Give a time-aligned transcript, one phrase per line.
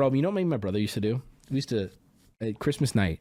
[0.00, 0.10] bro.
[0.14, 1.20] You know what me and my brother used to do?
[1.50, 1.90] We used to
[2.40, 3.20] at Christmas night.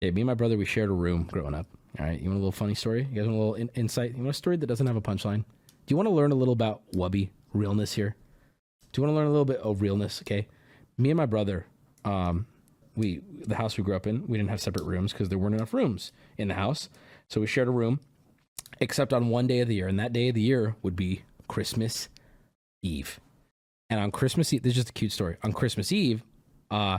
[0.00, 1.66] Yeah, me and my brother we shared a room growing up.
[1.98, 3.08] All right, you want a little funny story?
[3.10, 4.12] You guys want a little in- insight?
[4.12, 5.38] You want a story that doesn't have a punchline?
[5.38, 8.14] Do you want to learn a little about Wubby realness here?
[8.92, 10.22] Do you want to learn a little bit of realness?
[10.22, 10.46] Okay,
[10.96, 11.66] me and my brother,
[12.04, 12.46] um,
[12.94, 15.56] we the house we grew up in, we didn't have separate rooms because there weren't
[15.56, 16.88] enough rooms in the house,
[17.28, 17.98] so we shared a room,
[18.78, 21.22] except on one day of the year, and that day of the year would be
[21.48, 22.08] Christmas
[22.80, 23.18] Eve.
[23.90, 25.36] And on Christmas Eve, this is just a cute story.
[25.42, 26.22] On Christmas Eve,
[26.70, 26.98] uh,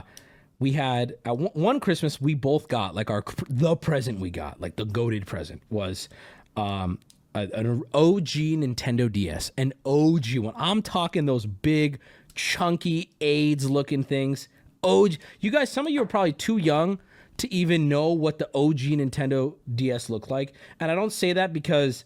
[0.58, 4.76] we had one- one Christmas we both got like our the present we got like
[4.76, 6.08] the goaded present was
[6.56, 6.98] um
[7.34, 10.54] a, an OG Nintendo DS, an OG one.
[10.56, 12.00] I'm talking those big,
[12.34, 14.48] chunky AIDS looking things.
[14.82, 16.98] OG, you guys, some of you are probably too young
[17.36, 21.52] to even know what the OG Nintendo DS looked like, and I don't say that
[21.52, 22.04] because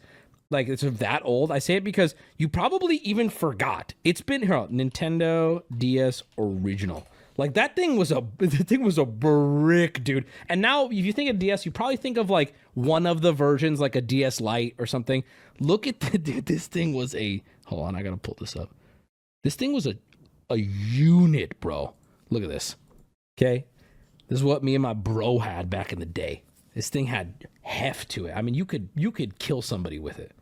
[0.52, 1.50] like it's that old.
[1.50, 3.94] I say it because you probably even forgot.
[4.04, 7.06] It's been here, Nintendo DS original.
[7.36, 10.26] Like that thing was a the thing was a brick, dude.
[10.48, 13.32] And now if you think of DS, you probably think of like one of the
[13.32, 15.24] versions, like a DS Lite or something.
[15.58, 16.46] Look at the dude.
[16.46, 18.74] This thing was a hold on, I gotta pull this up.
[19.42, 19.96] This thing was a
[20.50, 21.94] a unit, bro.
[22.30, 22.76] Look at this.
[23.38, 23.64] Okay,
[24.28, 26.42] this is what me and my bro had back in the day.
[26.74, 28.32] This thing had heft to it.
[28.32, 30.32] I mean, you could you could kill somebody with it.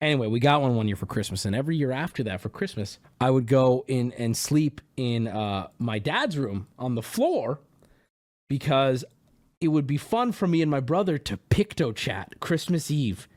[0.00, 2.98] Anyway, we got one one year for Christmas, and every year after that for Christmas,
[3.20, 7.60] I would go in and sleep in uh, my dad's room on the floor
[8.48, 9.04] because
[9.60, 13.28] it would be fun for me and my brother to picto chat Christmas Eve,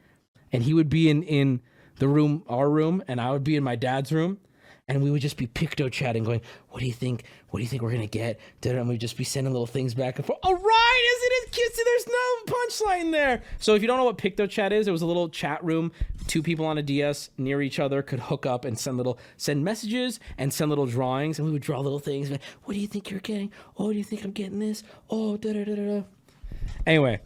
[0.54, 1.62] and he would be in in
[1.98, 4.40] the room, our room, and I would be in my dad's room,
[4.88, 7.24] and we would just be picto chatting, going, "What do you think?
[7.50, 10.18] What do you think we're gonna get?" And we'd just be sending little things back
[10.18, 10.40] and forth.
[10.44, 11.74] All right, isn't it cute?
[11.74, 13.44] See, there's no punchline there.
[13.60, 15.92] So if you don't know what picto chat is, it was a little chat room.
[16.28, 19.64] Two people on a DS near each other could hook up and send little send
[19.64, 22.30] messages and send little drawings, and we would draw little things.
[22.30, 23.52] Like, what do you think you're getting?
[23.78, 24.84] Oh, do you think I'm getting this?
[25.10, 26.00] Oh, da da da da.
[26.00, 26.04] da.
[26.86, 27.20] Anyway,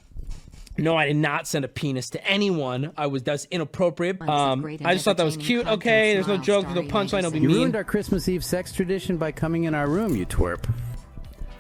[0.78, 2.92] no, I did not send a penis to anyone.
[2.98, 4.22] I was that's inappropriate.
[4.22, 5.68] Um, I just thought that was cute.
[5.68, 7.20] Okay, there's no joke, smile, there's no punchline.
[7.20, 7.58] It'll be starring You mean.
[7.58, 10.66] ruined our Christmas Eve sex tradition by coming in our room, you twerp.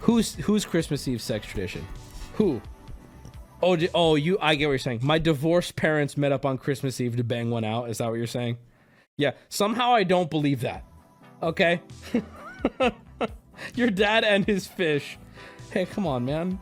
[0.01, 1.85] Who's who's Christmas Eve sex tradition?
[2.35, 2.61] Who?
[3.61, 4.37] Oh, di- oh, you.
[4.39, 4.99] I get what you're saying.
[5.01, 7.89] My divorced parents met up on Christmas Eve to bang one out.
[7.89, 8.57] Is that what you're saying?
[9.17, 9.31] Yeah.
[9.49, 10.83] Somehow I don't believe that.
[11.41, 11.81] Okay.
[13.75, 15.17] Your dad and his fish.
[15.71, 16.59] Hey, come on, man.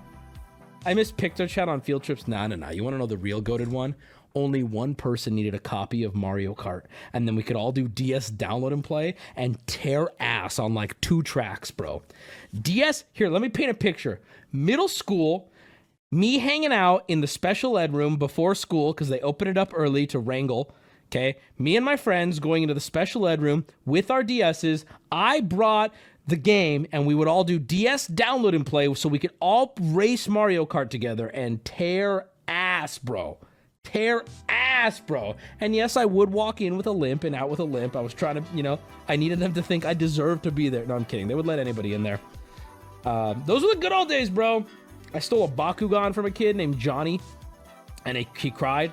[0.88, 2.28] I miss Picto Chat on field trips.
[2.28, 2.70] Nah, nah, nah.
[2.70, 3.96] You want to know the real goaded one?
[4.36, 7.88] Only one person needed a copy of Mario Kart, and then we could all do
[7.88, 12.04] DS download and play and tear ass on like two tracks, bro.
[12.62, 14.20] DS, here, let me paint a picture.
[14.52, 15.50] Middle school,
[16.12, 19.72] me hanging out in the special ed room before school because they open it up
[19.74, 20.76] early to wrangle.
[21.08, 24.86] Okay, me and my friends going into the special ed room with our DSs.
[25.12, 25.94] I brought
[26.28, 29.74] the game and we would all do DS download and play so we could all
[29.80, 33.38] race Mario Kart together and tear ass, bro.
[33.84, 35.36] Tear ass, bro.
[35.60, 37.96] And yes, I would walk in with a limp and out with a limp.
[37.96, 40.70] I was trying to, you know, I needed them to think I deserved to be
[40.70, 40.86] there.
[40.86, 41.28] No, I'm kidding.
[41.28, 42.20] They would let anybody in there.
[43.06, 44.66] Uh, those were the good old days, bro.
[45.14, 47.22] I stole a Bakugan from a kid named Johnny,
[48.06, 48.92] and he, he cried.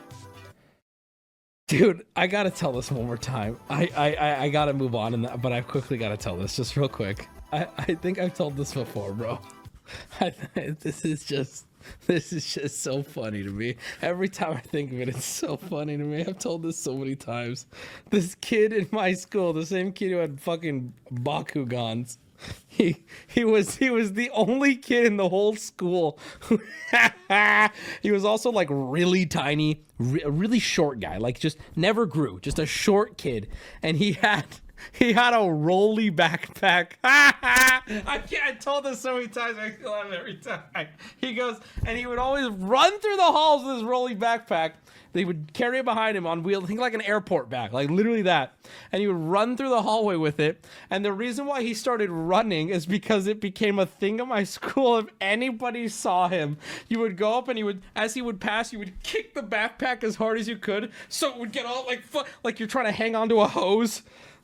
[1.72, 3.58] Dude, I gotta tell this one more time.
[3.70, 6.76] I I, I, I gotta move on, that, but I quickly gotta tell this just
[6.76, 7.30] real quick.
[7.50, 9.38] I, I think I've told this before, bro.
[10.20, 10.34] I,
[10.80, 11.64] this is just
[12.06, 13.76] this is just so funny to me.
[14.02, 16.20] Every time I think of it, it's so funny to me.
[16.20, 17.64] I've told this so many times.
[18.10, 22.18] This kid in my school, the same kid who had fucking Bakugans,
[22.68, 26.18] he he was he was the only kid in the whole school.
[28.02, 32.58] he was also like really tiny, re- really short guy, like just never grew, just
[32.58, 33.48] a short kid,
[33.82, 34.46] and he had
[34.92, 36.92] he had a rolly backpack.
[37.04, 38.44] I can't.
[38.44, 39.58] I told this so many times.
[39.58, 40.88] I still have it every time.
[41.18, 44.72] He goes and he would always run through the halls with his rolly backpack.
[45.12, 48.22] They would carry it behind him on wheels, think like an airport bag, like literally
[48.22, 48.54] that.
[48.90, 50.64] And he would run through the hallway with it.
[50.88, 54.44] And the reason why he started running is because it became a thing at my
[54.52, 54.96] school.
[54.98, 56.56] If anybody saw him,
[56.88, 59.42] you would go up and he would, as he would pass, you would kick the
[59.42, 62.02] backpack as hard as you could, so it would get all like
[62.42, 64.02] like you're trying to hang onto a hose.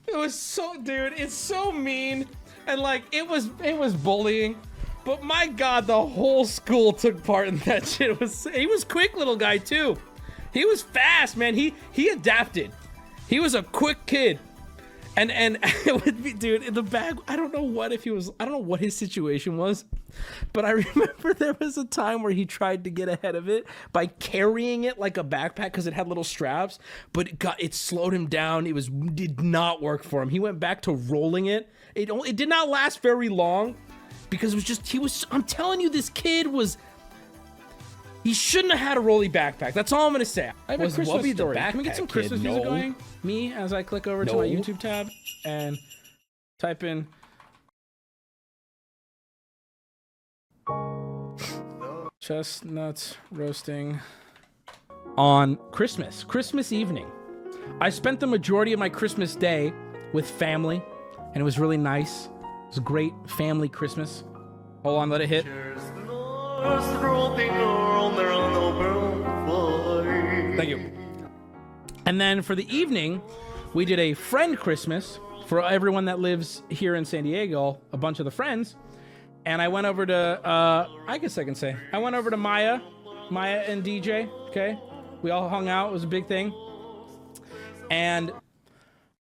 [0.08, 1.14] It was so, dude.
[1.16, 2.26] It's so mean,
[2.66, 4.56] and like it was, it was bullying.
[5.04, 8.10] But my God, the whole school took part in that shit.
[8.10, 9.96] It was he was quick, little guy too.
[10.52, 11.54] He was fast, man.
[11.54, 12.72] He he adapted.
[13.28, 14.38] He was a quick kid.
[15.18, 17.18] And and it would be, dude, in the bag.
[17.26, 18.30] I don't know what if he was.
[18.38, 19.84] I don't know what his situation was,
[20.52, 23.66] but I remember there was a time where he tried to get ahead of it
[23.92, 26.78] by carrying it like a backpack because it had little straps.
[27.12, 28.66] But it got it slowed him down.
[28.66, 30.28] It was did not work for him.
[30.28, 33.74] He went back to rolling it, It only, it did not last very long
[34.30, 35.26] because it was just he was.
[35.32, 36.78] I'm telling you, this kid was.
[38.24, 39.72] He shouldn't have had a rolly backpack.
[39.72, 40.52] That's all I'm gonna say.
[40.68, 41.56] I have Was a Christmas Wubby the story.
[41.56, 42.46] Can we get some Christmas kid?
[42.48, 42.70] music No.
[42.70, 42.96] going?
[43.22, 45.08] Me as I click over to my YouTube tab
[45.44, 45.78] and
[46.58, 47.06] type in.
[52.20, 53.98] Chestnuts roasting
[55.16, 57.06] on Christmas, Christmas evening.
[57.80, 59.72] I spent the majority of my Christmas day
[60.12, 60.82] with family,
[61.18, 62.26] and it was really nice.
[62.26, 64.24] It was a great family Christmas.
[64.84, 65.44] Hold on, let it hit.
[70.56, 70.97] Thank you.
[72.08, 73.20] And then for the evening,
[73.74, 78.18] we did a friend Christmas for everyone that lives here in San Diego, a bunch
[78.18, 78.76] of the friends.
[79.44, 82.38] And I went over to, uh, I guess I can say, I went over to
[82.38, 82.80] Maya,
[83.30, 84.78] Maya and DJ, okay?
[85.20, 86.50] We all hung out, it was a big thing.
[87.90, 88.32] And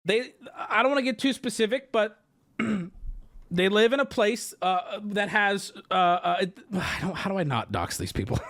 [0.07, 2.25] they, I don't want to get too specific, but
[3.51, 6.47] they live in a place uh, that has, uh, uh,
[6.81, 8.41] how do I not dox these people?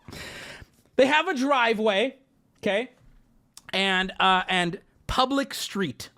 [0.96, 2.16] they have a driveway,
[2.58, 2.90] okay?
[3.72, 6.10] And uh, and public street.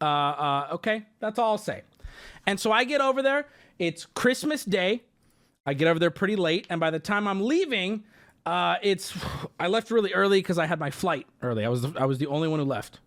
[0.00, 1.82] Uh, uh, okay, that's all I'll say.
[2.46, 3.46] And so I get over there.
[3.78, 5.02] It's Christmas Day.
[5.64, 8.04] I get over there pretty late, and by the time I'm leaving,
[8.44, 9.16] uh, it's
[9.60, 11.64] I left really early because I had my flight early.
[11.64, 12.98] I was the, I was the only one who left.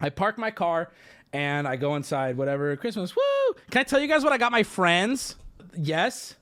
[0.00, 0.90] I park my car
[1.32, 2.36] and I go inside.
[2.36, 3.54] Whatever Christmas, woo!
[3.70, 5.36] Can I tell you guys what I got my friends?
[5.76, 6.36] Yes.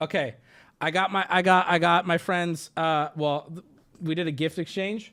[0.00, 0.34] Okay.
[0.80, 2.70] I got my I got I got my friends.
[2.76, 3.52] Uh, well,
[4.00, 5.12] we did a gift exchange.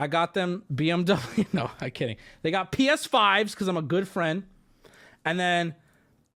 [0.00, 1.46] I got them BMW.
[1.52, 2.16] No, I'm kidding.
[2.42, 4.44] They got PS5s because I'm a good friend.
[5.26, 5.74] And then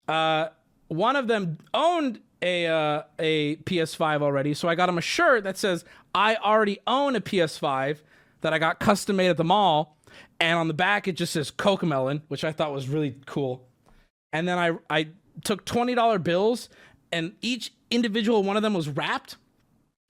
[0.09, 0.49] uh,
[0.89, 5.45] one of them owned a uh, a PS5 already, so I got him a shirt
[5.45, 7.99] that says "I already own a PS5"
[8.41, 9.97] that I got custom made at the mall,
[10.41, 13.69] and on the back it just says Cocomelon, which I thought was really cool.
[14.33, 15.09] And then I I
[15.45, 16.69] took twenty dollar bills,
[17.13, 19.37] and each individual one of them was wrapped,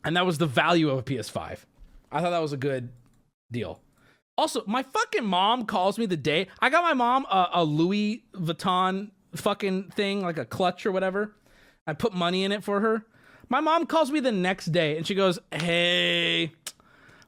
[0.02, 1.58] and that was the value of a PS5.
[2.10, 2.88] I thought that was a good
[3.52, 3.80] deal.
[4.36, 8.24] Also, my fucking mom calls me the day I got my mom a, a Louis
[8.34, 11.36] Vuitton fucking thing, like a clutch or whatever.
[11.86, 13.04] I put money in it for her.
[13.48, 16.52] My mom calls me the next day and she goes, "Hey,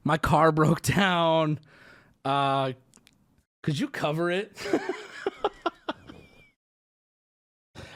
[0.03, 1.61] my car broke down.
[2.25, 2.73] Uh,
[3.63, 4.57] could you cover it?"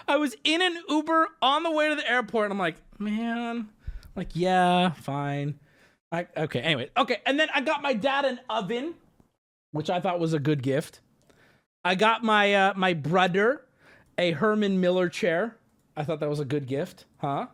[0.09, 3.39] I was in an Uber on the way to the airport, and I'm like, man,
[3.39, 3.71] I'm
[4.17, 5.61] like, yeah, fine.
[6.11, 8.95] I, okay, anyway, okay, and then I got my dad an oven,
[9.73, 11.01] which I thought was a good gift.
[11.85, 13.65] I got my uh, my brother
[14.17, 15.57] a Herman Miller chair.
[15.97, 17.47] I thought that was a good gift, huh?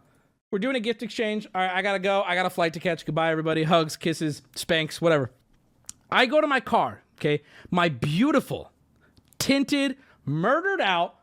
[0.51, 1.47] We're doing a gift exchange.
[1.55, 2.23] All right, I gotta go.
[2.23, 3.05] I got a flight to catch.
[3.05, 3.65] Goodbye, everybody.
[3.65, 5.31] Hugs, kisses, spanks, whatever.
[6.11, 7.03] I go to my car.
[7.19, 8.71] Okay, my beautiful,
[9.39, 11.17] tinted, murdered out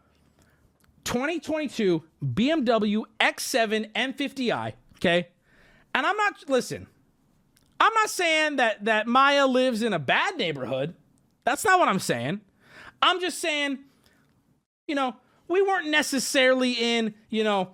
[1.06, 4.74] 2022 BMW X7 M50i.
[4.98, 5.28] Okay,
[5.96, 6.88] and I'm not listen.
[7.82, 10.94] I'm not saying that that Maya lives in a bad neighborhood.
[11.46, 12.42] That's not what I'm saying.
[13.02, 13.80] I'm just saying,
[14.88, 15.16] you know,
[15.48, 17.72] we weren't necessarily in, you know,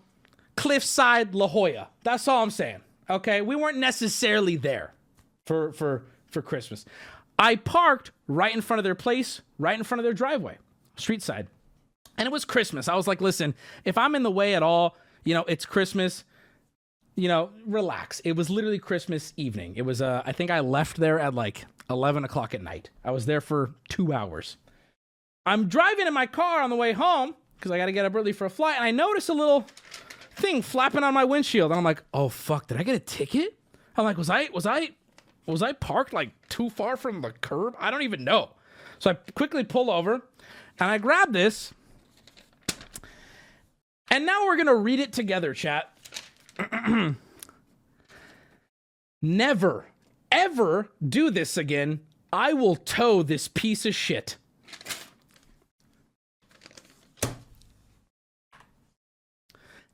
[0.56, 1.90] Cliffside La Jolla.
[2.04, 2.80] That's all I'm saying.
[3.10, 3.42] Okay?
[3.42, 4.94] We weren't necessarily there
[5.46, 6.86] for for for Christmas.
[7.38, 10.58] I parked right in front of their place, right in front of their driveway,
[10.96, 11.48] street side.
[12.18, 12.88] And it was Christmas.
[12.88, 13.54] I was like, listen,
[13.84, 14.96] if I'm in the way at all,
[15.26, 16.24] you know, it's Christmas
[17.18, 18.20] you know, relax.
[18.22, 19.74] It was literally Christmas evening.
[19.76, 22.92] It was, uh, I think I left there at like 11 o'clock at night.
[23.04, 24.58] I was there for two hours.
[25.44, 28.14] I'm driving in my car on the way home because I got to get up
[28.14, 29.66] early for a flight, and I notice a little
[30.36, 31.72] thing flapping on my windshield.
[31.72, 33.58] And I'm like, oh fuck, did I get a ticket?
[33.96, 34.92] I'm like, was I, was I,
[35.48, 37.76] was I parked like too far from the curb?
[37.80, 38.52] I don't even know.
[39.00, 40.22] So I quickly pull over
[40.80, 41.74] and I grab this.
[44.10, 45.97] And now we're to read it together, chat.
[49.22, 49.86] Never,
[50.32, 52.02] ever do this again.
[52.32, 54.38] I will tow this piece of shit.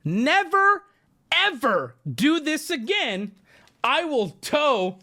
[0.03, 0.83] Never,
[1.31, 3.33] ever do this again.
[3.83, 4.99] I will tow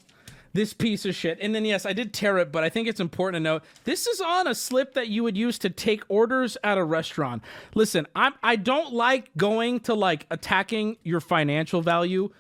[0.52, 1.38] this piece of shit.
[1.40, 4.07] And then, yes, I did tear it, but I think it's important to note this
[4.07, 7.42] is on a slip that you would use to take orders at a restaurant.
[7.75, 12.30] Listen, I'm, I don't like going to like attacking your financial value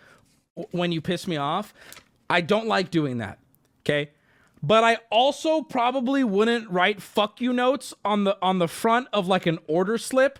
[0.72, 1.72] when you piss me off.
[2.28, 3.38] I don't like doing that.
[3.82, 4.10] Okay.
[4.62, 9.26] But I also probably wouldn't write fuck you notes on the on the front of
[9.26, 10.38] like an order slip.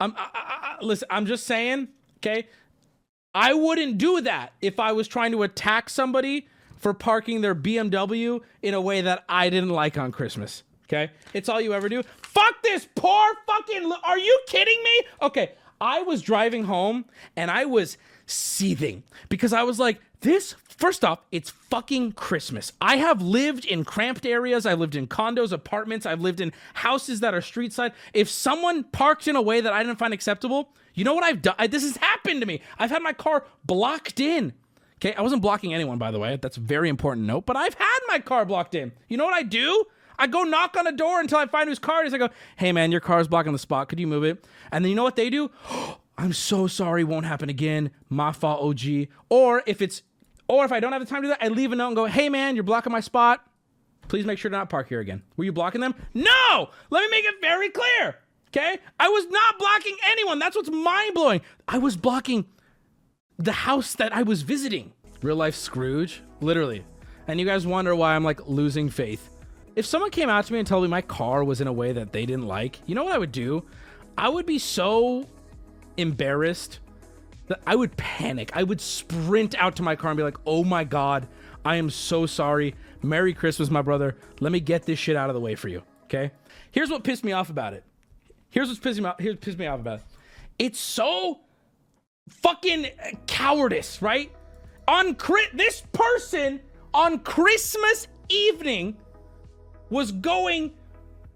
[0.00, 1.88] I'm I, I, listen, I'm just saying,
[2.18, 2.46] okay?
[3.34, 6.46] I wouldn't do that if I was trying to attack somebody
[6.78, 10.62] for parking their BMW in a way that I didn't like on Christmas.
[10.86, 11.10] Okay?
[11.34, 12.02] It's all you ever do.
[12.22, 13.92] fuck this poor fucking.
[14.04, 15.02] Are you kidding me?
[15.20, 17.04] Okay, I was driving home
[17.36, 20.54] and I was seething because I was like, this.
[20.68, 22.72] First off, it's fucking Christmas.
[22.80, 24.64] I have lived in cramped areas.
[24.64, 26.06] I've lived in condos, apartments.
[26.06, 27.92] I've lived in houses that are street side.
[28.14, 31.42] If someone parked in a way that I didn't find acceptable, you know what I've
[31.42, 31.56] done?
[31.58, 32.62] I, this has happened to me.
[32.78, 34.52] I've had my car blocked in.
[34.98, 36.36] Okay, I wasn't blocking anyone, by the way.
[36.36, 37.46] That's a very important note.
[37.46, 38.92] But I've had my car blocked in.
[39.08, 39.84] You know what I do?
[40.18, 42.14] I go knock on a door until I find whose car it is.
[42.14, 43.88] I go, hey man, your car's blocking the spot.
[43.88, 44.44] Could you move it?
[44.72, 45.50] And then you know what they do?
[46.18, 47.92] I'm so sorry, won't happen again.
[48.08, 49.06] My fault, OG.
[49.28, 50.02] Or if it's,
[50.48, 51.96] or if I don't have the time to do that, I leave a note and
[51.96, 53.46] go, hey man, you're blocking my spot.
[54.08, 55.22] Please make sure to not park here again.
[55.36, 55.94] Were you blocking them?
[56.14, 56.70] No!
[56.90, 58.16] Let me make it very clear.
[58.48, 58.78] Okay?
[58.98, 60.40] I was not blocking anyone.
[60.40, 61.40] That's what's mind blowing.
[61.68, 62.46] I was blocking
[63.38, 64.92] the house that I was visiting.
[65.22, 66.84] Real life Scrooge, literally.
[67.26, 69.30] And you guys wonder why I'm like losing faith.
[69.76, 71.92] If someone came out to me and told me my car was in a way
[71.92, 73.64] that they didn't like, you know what I would do?
[74.16, 75.24] I would be so
[75.96, 76.80] embarrassed
[77.46, 78.50] that I would panic.
[78.54, 81.28] I would sprint out to my car and be like, oh my God,
[81.64, 82.74] I am so sorry.
[83.02, 84.16] Merry Christmas, my brother.
[84.40, 85.82] Let me get this shit out of the way for you.
[86.04, 86.32] Okay?
[86.72, 87.84] Here's what pissed me off about it.
[88.50, 89.20] Here's what's pissing me off.
[89.20, 90.04] Here's pissed me off about it.
[90.58, 91.40] It's so
[92.28, 92.86] fucking
[93.26, 94.32] cowardice, right?
[94.86, 96.60] On Chri- this person
[96.94, 98.96] on Christmas evening
[99.90, 100.72] was going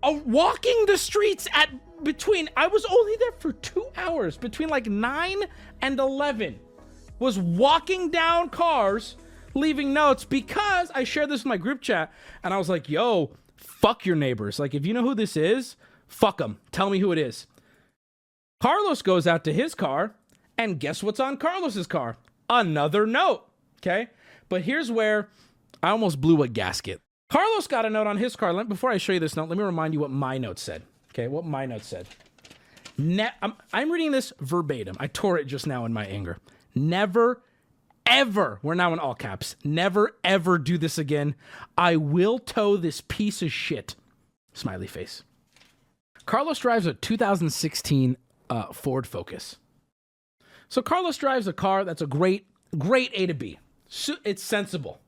[0.02, 1.70] uh, walking the streets at
[2.04, 5.36] between I was only there for 2 hours between like 9
[5.82, 6.58] and 11
[7.18, 9.16] was walking down cars
[9.54, 13.30] leaving notes because I shared this in my group chat and I was like, "Yo,
[13.56, 14.58] fuck your neighbors.
[14.58, 15.76] Like if you know who this is,
[16.08, 16.58] fuck them.
[16.72, 17.46] Tell me who it is."
[18.60, 20.14] Carlos goes out to his car
[20.62, 22.16] and guess what's on Carlos's car?
[22.48, 23.44] Another note.
[23.80, 24.08] Okay?
[24.48, 25.28] But here's where
[25.82, 27.00] I almost blew a gasket.
[27.30, 28.52] Carlos got a note on his car.
[28.52, 30.82] Let, before I show you this note, let me remind you what my note said.
[31.12, 32.06] Okay, what my note said.
[32.98, 34.96] Ne- I'm, I'm reading this verbatim.
[35.00, 36.38] I tore it just now in my anger.
[36.74, 37.42] Never,
[38.04, 41.34] ever, we're now in all caps, never, ever do this again.
[41.76, 43.94] I will tow this piece of shit.
[44.52, 45.22] Smiley face.
[46.26, 48.16] Carlos drives a 2016
[48.50, 49.56] uh, Ford Focus.
[50.72, 52.46] So Carlos drives a car that's a great,
[52.78, 53.58] great A to B.
[54.24, 55.02] It's sensible,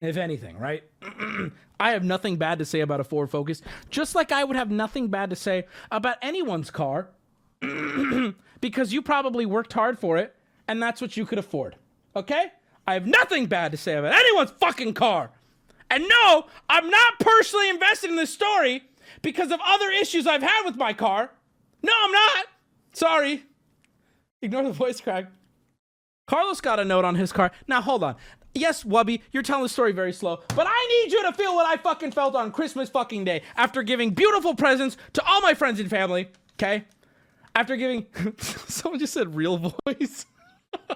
[0.00, 0.82] if anything, right?
[1.78, 4.68] I have nothing bad to say about a Ford Focus, just like I would have
[4.68, 7.10] nothing bad to say about anyone's car,
[8.60, 10.34] because you probably worked hard for it,
[10.66, 11.76] and that's what you could afford.
[12.16, 12.50] Okay?
[12.84, 15.30] I have nothing bad to say about anyone's fucking car.
[15.88, 18.82] And no, I'm not personally invested in this story
[19.22, 21.30] because of other issues I've had with my car.
[21.80, 22.46] No, I'm not.
[22.92, 23.44] Sorry.
[24.42, 25.26] Ignore the voice crack.
[26.26, 27.52] Carlos got a note on his car.
[27.68, 28.16] Now hold on.
[28.54, 31.66] Yes, Wubby, you're telling the story very slow, but I need you to feel what
[31.66, 35.78] I fucking felt on Christmas fucking day after giving beautiful presents to all my friends
[35.78, 36.28] and family.
[36.54, 36.84] Okay?
[37.54, 38.06] After giving,
[38.38, 40.26] someone just said real voice.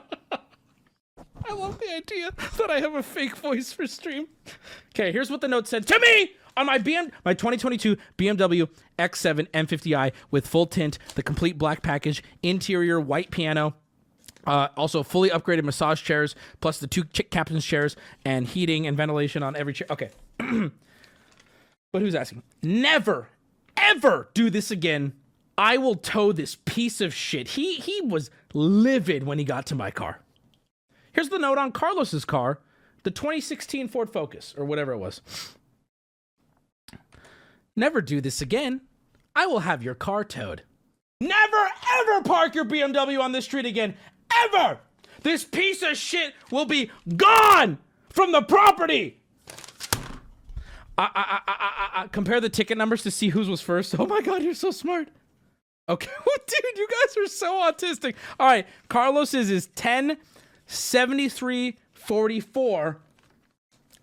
[1.44, 4.28] I love the idea that I have a fake voice for stream.
[4.94, 9.48] Okay, here's what the note said to me on my BM, my 2022 BMW X7
[9.50, 13.74] M50i with full tint, the complete black package, interior white piano.
[14.46, 19.42] Uh, also, fully upgraded massage chairs, plus the two captain's chairs, and heating and ventilation
[19.42, 19.86] on every chair.
[19.90, 20.08] Okay.
[20.38, 22.42] but who's asking?
[22.62, 23.28] Never,
[23.76, 25.12] ever do this again.
[25.58, 27.48] I will tow this piece of shit.
[27.48, 30.20] He he was livid when he got to my car.
[31.12, 32.60] Here's the note on Carlos's car,
[33.02, 35.20] the 2016 Ford Focus or whatever it was.
[37.80, 38.82] Never do this again.
[39.34, 40.64] I will have your car towed.
[41.18, 41.70] Never
[42.00, 43.94] ever park your BMW on this street again.
[44.36, 44.80] Ever!
[45.22, 47.78] This piece of shit will be gone
[48.10, 49.18] from the property.
[50.98, 53.94] I, I, I, compare the ticket numbers to see whose was first.
[53.98, 55.08] Oh my god, you're so smart.
[55.88, 58.14] Okay, dude, you guys are so autistic.
[58.38, 60.18] All right, Carlos's is 10
[60.66, 62.98] 73 44.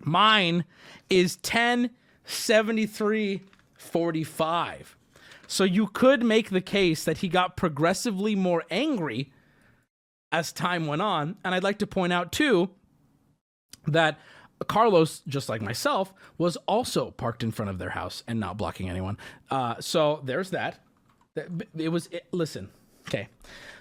[0.00, 0.64] Mine
[1.08, 1.90] is 10
[2.24, 3.42] 73
[3.88, 4.96] 45.
[5.46, 9.32] So you could make the case that he got progressively more angry
[10.30, 11.36] as time went on.
[11.42, 12.70] And I'd like to point out, too,
[13.86, 14.18] that
[14.66, 18.90] Carlos, just like myself, was also parked in front of their house and not blocking
[18.90, 19.16] anyone.
[19.50, 20.80] Uh, so there's that.
[21.76, 22.68] It was, it, listen,
[23.06, 23.28] okay.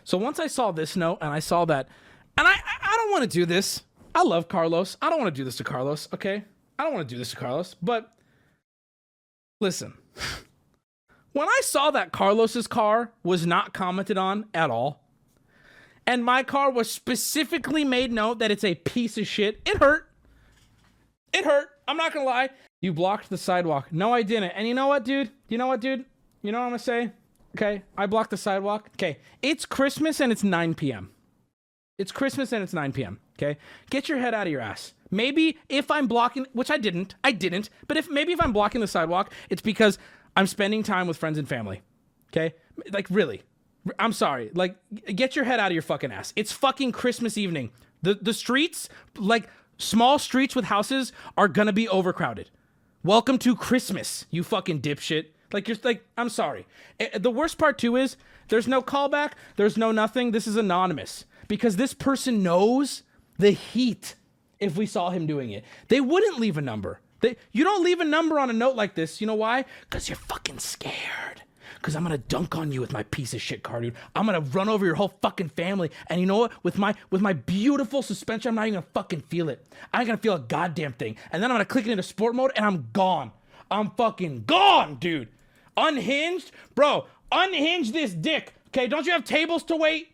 [0.03, 1.89] So once I saw this note and I saw that,
[2.37, 3.81] and I, I don't want to do this.
[4.13, 4.95] I love Carlos.
[5.01, 6.43] I don't want to do this to Carlos, okay?
[6.79, 8.13] I don't want to do this to Carlos, but
[9.59, 9.93] listen.
[11.33, 15.03] When I saw that Carlos's car was not commented on at all,
[16.07, 20.09] and my car was specifically made note that it's a piece of shit, it hurt.
[21.33, 21.67] It hurt.
[21.87, 22.49] I'm not gonna lie.
[22.81, 23.91] You blocked the sidewalk.
[23.91, 24.51] No, I didn't.
[24.51, 25.29] And you know what, dude?
[25.47, 26.05] You know what, dude?
[26.41, 27.11] You know what I'm gonna say?
[27.55, 28.89] Okay, I blocked the sidewalk.
[28.95, 31.11] Okay, it's Christmas and it's 9 p.m.
[31.97, 33.19] It's Christmas and it's 9 p.m.
[33.37, 33.57] Okay,
[33.89, 34.93] get your head out of your ass.
[35.11, 38.81] Maybe if I'm blocking, which I didn't, I didn't, but if maybe if I'm blocking
[38.81, 39.99] the sidewalk, it's because
[40.35, 41.81] I'm spending time with friends and family.
[42.31, 42.55] Okay,
[42.91, 43.43] like really,
[43.99, 44.49] I'm sorry.
[44.53, 44.75] Like,
[45.15, 46.33] get your head out of your fucking ass.
[46.35, 47.71] It's fucking Christmas evening.
[48.01, 52.49] The the streets, like small streets with houses, are gonna be overcrowded.
[53.03, 55.27] Welcome to Christmas, you fucking dipshit.
[55.53, 56.65] Like you're like, I'm sorry.
[56.99, 58.17] Eh, The worst part too is
[58.49, 60.31] there's no callback, there's no nothing.
[60.31, 63.03] This is anonymous because this person knows
[63.37, 64.15] the heat.
[64.59, 66.99] If we saw him doing it, they wouldn't leave a number.
[67.21, 69.21] They, you don't leave a number on a note like this.
[69.21, 69.65] You know why?
[69.81, 71.43] Because you're fucking scared.
[71.75, 73.93] Because I'm gonna dunk on you with my piece of shit car, dude.
[74.15, 75.91] I'm gonna run over your whole fucking family.
[76.07, 76.63] And you know what?
[76.63, 79.65] With my with my beautiful suspension, I'm not even gonna fucking feel it.
[79.93, 81.17] I ain't gonna feel a goddamn thing.
[81.31, 83.31] And then I'm gonna click it into sport mode and I'm gone.
[83.69, 85.29] I'm fucking gone, dude.
[85.75, 86.51] Unhinged?
[86.73, 88.53] Bro, unhinge this dick.
[88.69, 90.09] Okay, don't you have tables to wait?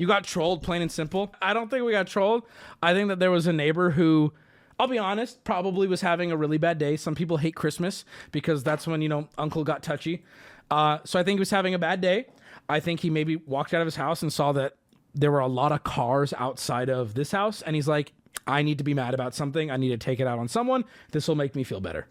[0.00, 1.30] You got trolled, plain and simple.
[1.42, 2.44] I don't think we got trolled.
[2.82, 4.32] I think that there was a neighbor who,
[4.78, 6.96] I'll be honest, probably was having a really bad day.
[6.96, 10.24] Some people hate Christmas because that's when, you know, uncle got touchy.
[10.70, 12.28] Uh, so I think he was having a bad day.
[12.66, 14.76] I think he maybe walked out of his house and saw that
[15.14, 17.60] there were a lot of cars outside of this house.
[17.60, 18.14] And he's like,
[18.46, 19.70] I need to be mad about something.
[19.70, 20.86] I need to take it out on someone.
[21.12, 22.06] This will make me feel better.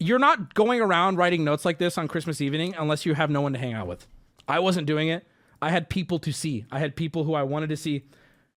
[0.00, 3.42] You're not going around writing notes like this on Christmas evening unless you have no
[3.42, 4.06] one to hang out with.
[4.48, 5.26] I wasn't doing it.
[5.64, 6.66] I had people to see.
[6.70, 8.04] I had people who I wanted to see,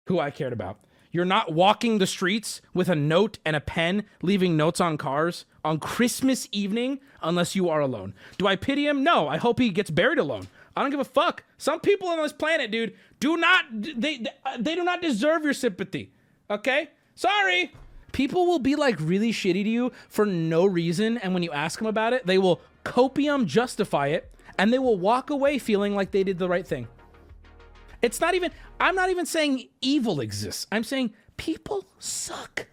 [0.07, 0.81] who I cared about.
[1.09, 5.45] You're not walking the streets with a note and a pen, leaving notes on cars
[5.63, 8.13] on Christmas evening unless you are alone.
[8.37, 9.05] Do I pity him?
[9.05, 9.29] No.
[9.29, 10.47] I hope he gets buried alone.
[10.75, 11.45] I don't give a fuck.
[11.57, 14.25] Some people on this planet, dude, do not they
[14.59, 16.11] they do not deserve your sympathy.
[16.49, 16.89] Okay?
[17.15, 17.71] Sorry.
[18.11, 21.79] People will be like really shitty to you for no reason and when you ask
[21.79, 26.11] them about it, they will copium justify it and they will walk away feeling like
[26.11, 26.89] they did the right thing.
[28.01, 30.67] It's not even, I'm not even saying evil exists.
[30.71, 32.67] I'm saying people suck.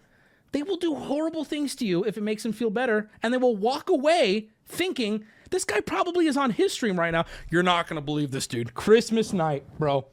[0.51, 3.37] They will do horrible things to you if it makes them feel better, and they
[3.37, 7.25] will walk away thinking, this guy probably is on his stream right now.
[7.49, 8.73] You're not gonna believe this, dude.
[8.73, 10.05] Christmas night, bro.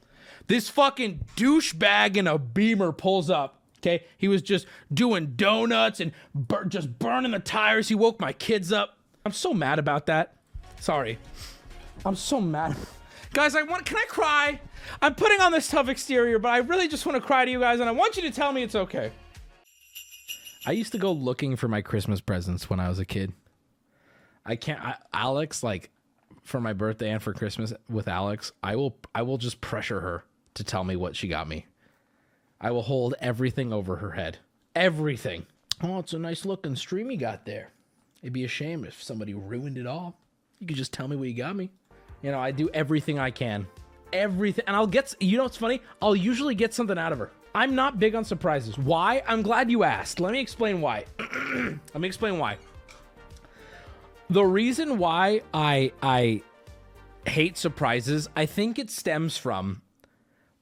[0.48, 3.61] This fucking douchebag in a beamer pulls up.
[3.79, 7.88] Okay, he was just doing donuts and bur- just burning the tires.
[7.88, 8.96] He woke my kids up.
[9.25, 10.37] I'm so mad about that.
[10.81, 11.18] Sorry.
[12.05, 12.77] I'm so mad.
[13.33, 14.61] Guys, I want can I cry?
[15.01, 17.61] I'm putting on this tough exterior, but I really just want to cry to you
[17.61, 19.12] guys and I want you to tell me it's okay.
[20.64, 23.33] I used to go looking for my Christmas presents when I was a kid.
[24.45, 25.90] I can't I, Alex like
[26.42, 30.25] for my birthday and for Christmas with Alex, I will I will just pressure her
[30.55, 31.66] to tell me what she got me.
[32.61, 34.38] I will hold everything over her head.
[34.77, 35.47] Everything.
[35.83, 37.73] Oh, it's a nice looking stream you got there.
[38.23, 40.16] It'd be a shame if somebody ruined it all.
[40.61, 41.71] You could just tell me what you got me.
[42.23, 43.66] You know, I do everything I can.
[44.12, 44.64] Everything.
[44.66, 45.81] And I'll get, you know what's funny?
[46.01, 47.31] I'll usually get something out of her.
[47.55, 48.79] I'm not big on surprises.
[48.79, 49.22] Why?
[49.27, 50.20] I'm glad you asked.
[50.20, 51.05] Let me explain why.
[51.18, 52.57] Let me explain why.
[54.31, 56.42] The reason why I I
[57.27, 59.83] hate surprises, I think it stems from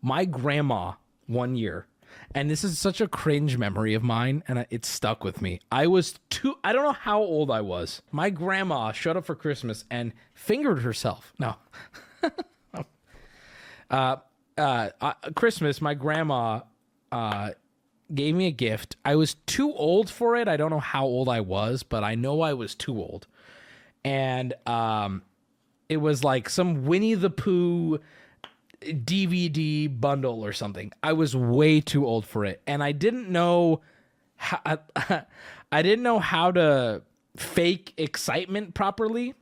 [0.03, 0.95] my grandma
[1.27, 1.87] one year.
[2.35, 5.61] And this is such a cringe memory of mine, and it stuck with me.
[5.71, 8.03] I was two, I don't know how old I was.
[8.11, 11.33] My grandma showed up for Christmas and fingered herself.
[11.39, 11.57] No.
[13.91, 14.17] uh,
[14.57, 16.61] uh, uh, Christmas, my grandma
[17.11, 17.51] uh,
[18.15, 18.97] gave me a gift.
[19.05, 20.49] I was too old for it.
[20.49, 23.27] I don't know how old I was, but I know I was too old.
[24.05, 25.23] And um,
[25.89, 28.01] it was like some Winnie the Pooh
[28.81, 30.93] DVD bundle or something.
[31.03, 33.83] I was way too old for it, and I didn't know
[35.73, 37.03] I didn't know how to
[37.37, 39.35] fake excitement properly.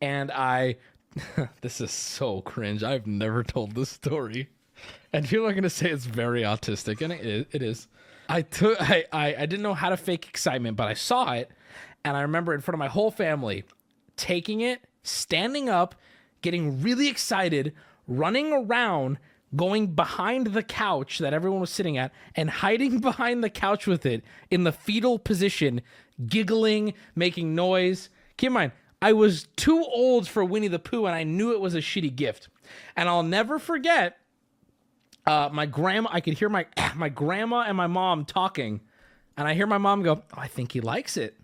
[0.00, 0.76] And I
[1.60, 2.82] this is so cringe.
[2.82, 4.48] I've never told this story.
[5.12, 7.46] And people are gonna say it's very autistic, and it is.
[7.52, 7.88] It is.
[8.28, 11.50] I took I, I I didn't know how to fake excitement, but I saw it,
[12.04, 13.64] and I remember in front of my whole family
[14.16, 15.94] taking it, standing up,
[16.42, 17.72] getting really excited,
[18.06, 19.18] running around,
[19.56, 24.04] going behind the couch that everyone was sitting at, and hiding behind the couch with
[24.04, 25.80] it in the fetal position,
[26.26, 28.10] giggling, making noise.
[28.36, 31.60] Keep in mind, I was too old for Winnie the Pooh, and I knew it
[31.60, 32.48] was a shitty gift.
[32.96, 34.18] And I'll never forget
[35.26, 36.10] uh, my grandma.
[36.12, 38.80] I could hear my my grandma and my mom talking,
[39.36, 41.36] and I hear my mom go, oh, "I think he likes it."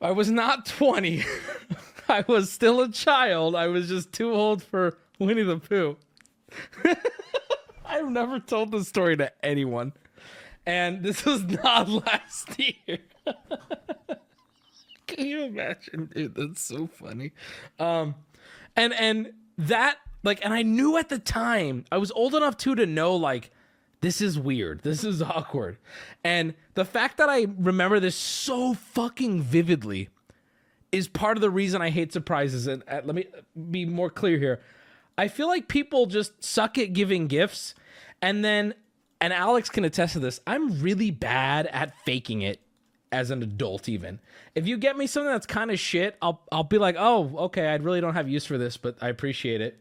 [0.00, 1.24] I was not twenty.
[2.08, 3.54] I was still a child.
[3.54, 5.96] I was just too old for Winnie the Pooh.
[7.84, 9.92] I've never told this story to anyone,
[10.66, 12.98] and this was not last year.
[15.14, 16.34] Can you imagine, dude?
[16.34, 17.32] That's so funny.
[17.78, 18.14] Um,
[18.76, 22.74] and and that like, and I knew at the time I was old enough too
[22.74, 23.50] to know like
[24.00, 24.82] this is weird.
[24.82, 25.78] This is awkward.
[26.24, 30.08] And the fact that I remember this so fucking vividly
[30.92, 32.66] is part of the reason I hate surprises.
[32.66, 33.26] And uh, let me
[33.70, 34.60] be more clear here.
[35.16, 37.74] I feel like people just suck at giving gifts.
[38.22, 38.74] And then,
[39.20, 42.60] and Alex can attest to this, I'm really bad at faking it
[43.12, 44.20] as an adult even.
[44.54, 47.66] If you get me something that's kind of shit, I'll I'll be like, "Oh, okay,
[47.66, 49.78] I really don't have use for this, but I appreciate it."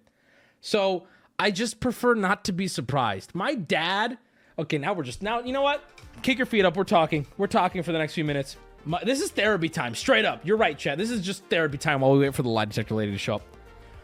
[0.62, 3.34] So, I just prefer not to be surprised.
[3.34, 4.18] My dad,
[4.58, 5.84] okay, now we're just now, you know what?
[6.22, 6.76] Kick your feet up.
[6.76, 7.26] We're talking.
[7.38, 8.58] We're talking for the next few minutes.
[8.86, 10.46] My, this is therapy time, straight up.
[10.46, 10.98] You're right, Chad.
[10.98, 13.36] This is just therapy time while we wait for the lie detector lady to show
[13.36, 13.42] up.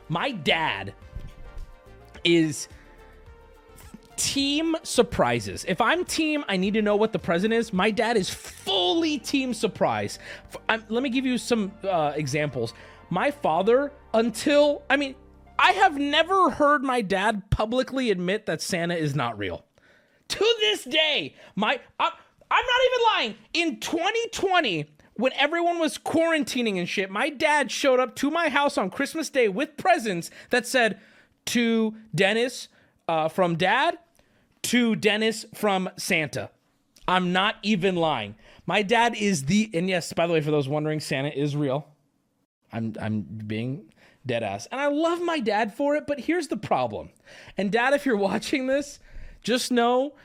[0.08, 0.94] My dad
[2.24, 2.68] is
[4.26, 5.66] team surprises.
[5.68, 7.72] If I'm team, I need to know what the present is.
[7.72, 10.18] My dad is fully team surprise.
[10.68, 12.74] I'm, let me give you some uh, examples.
[13.12, 15.14] My father, until, I mean,
[15.60, 19.64] I have never heard my dad publicly admit that Santa is not real.
[20.30, 22.12] To this day, my I'm,
[22.50, 23.36] I'm not even lying.
[23.54, 28.76] In 2020, when everyone was quarantining and shit, my dad showed up to my house
[28.76, 31.00] on Christmas Day with presents that said
[31.46, 32.70] to Dennis
[33.08, 34.00] uh, from dad,
[34.66, 36.50] to Dennis from Santa.
[37.08, 38.36] I'm not even lying.
[38.66, 41.88] My dad is the and yes, by the way, for those wondering, Santa is real.
[42.74, 43.94] I'm I'm being
[44.26, 44.68] dead ass.
[44.72, 47.10] And I love my dad for it, but here's the problem.
[47.58, 49.00] And dad, if you're watching this,
[49.44, 50.16] just know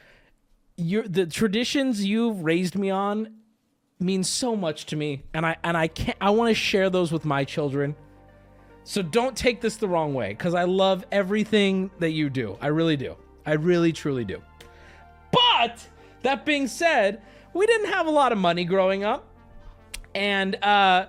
[0.76, 3.34] you the traditions you've raised me on
[3.98, 5.22] mean so much to me.
[5.34, 7.94] And I and I can't I want to share those with my children.
[8.84, 12.56] So don't take this the wrong way, because I love everything that you do.
[12.62, 13.16] I really do.
[13.46, 14.42] I really truly do.
[15.32, 15.86] But
[16.22, 17.22] that being said,
[17.54, 19.26] we didn't have a lot of money growing up.
[20.14, 21.06] And uh,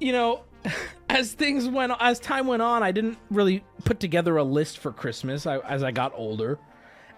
[0.00, 0.42] you know,
[1.08, 4.92] as things went as time went on, I didn't really put together a list for
[4.92, 6.58] Christmas I, as I got older.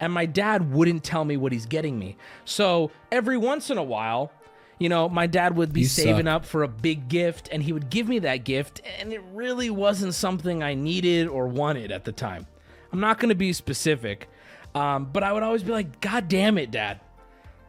[0.01, 2.17] And my dad wouldn't tell me what he's getting me.
[2.45, 4.31] So every once in a while,
[4.79, 6.35] you know, my dad would be You saving suck.
[6.35, 9.71] up for a big gift and he would give me that gift, and it really
[9.71, 12.47] wasn't something I needed or wanted at the time.
[12.93, 14.29] I'm not going to be specific,
[14.75, 17.01] um, but I would always be like, God damn it, dad.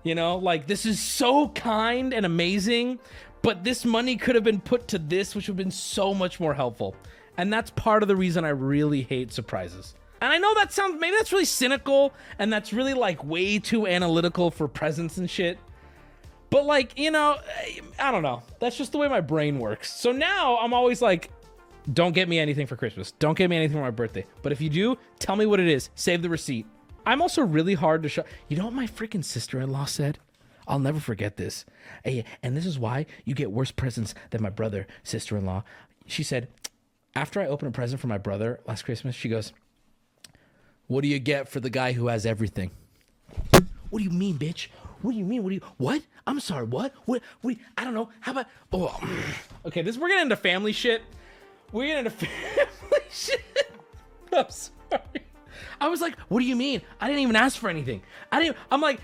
[0.04, 3.00] You know, like this is so kind and amazing,
[3.42, 6.40] but this money could have been put to this, which would have been so much
[6.40, 6.96] more helpful.
[7.38, 9.96] And that's part of the reason I really hate surprises.
[10.22, 13.88] And I know that sounds maybe that's really cynical and that's really like way too
[13.88, 15.58] analytical for presents and shit.
[16.50, 17.38] But like, you know,
[18.00, 18.42] I don't know.
[18.60, 19.94] That's just the way my brain works.
[19.94, 21.30] So now I'm always like,
[21.94, 23.12] don't get me anything for Christmas.
[23.14, 24.26] Don't get me anything for my birthday.
[24.42, 25.90] But if you do, tell me what it is.
[25.96, 26.66] Save the receipt.
[27.10, 28.24] I'm also really hard to show.
[28.48, 30.20] You know what my freaking sister-in-law said?
[30.68, 31.66] I'll never forget this.
[32.06, 35.64] And this is why you get worse presents than my brother, sister-in-law.
[36.06, 36.50] She said,
[37.16, 39.54] after I opened a present for my brother last Christmas, she goes,
[40.86, 42.70] "What do you get for the guy who has everything?"
[43.90, 44.68] What do you mean, bitch?
[45.02, 45.42] What do you mean?
[45.42, 45.62] What do you?
[45.78, 46.04] What?
[46.28, 46.66] I'm sorry.
[46.66, 46.94] What?
[47.06, 47.24] What?
[47.42, 48.10] what I don't know.
[48.20, 48.46] How about?
[48.72, 49.00] Oh,
[49.66, 49.82] okay.
[49.82, 51.02] This we're getting into family shit.
[51.72, 53.42] We're getting into family shit.
[54.32, 55.29] I'm sorry.
[55.82, 56.82] I was like, what do you mean?
[57.00, 58.02] I didn't even ask for anything.
[58.32, 58.58] I didn't.
[58.72, 59.00] I'm like,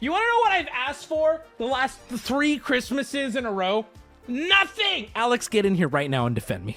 [0.00, 3.86] you want to know what I've asked for the last three Christmases in a row?
[4.26, 5.08] Nothing.
[5.14, 6.76] Alex, get in here right now and defend me.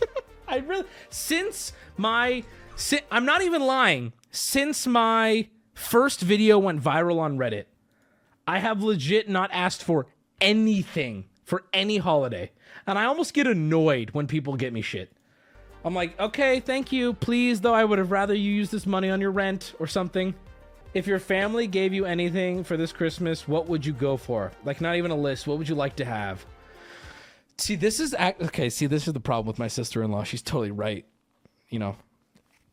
[0.48, 2.42] I really since my
[2.74, 4.12] si- I'm not even lying.
[4.30, 7.64] Since my first video went viral on Reddit,
[8.46, 10.06] I have legit not asked for
[10.40, 12.50] anything for any holiday.
[12.86, 15.12] And I almost get annoyed when people get me shit.
[15.86, 17.12] I'm like, okay, thank you.
[17.12, 20.34] Please, though, I would have rather you use this money on your rent or something.
[20.94, 24.50] If your family gave you anything for this Christmas, what would you go for?
[24.64, 25.46] Like, not even a list.
[25.46, 26.44] What would you like to have?
[27.56, 28.68] See, this is ac- okay.
[28.68, 30.24] See, this is the problem with my sister in law.
[30.24, 31.04] She's totally right.
[31.70, 31.96] You know,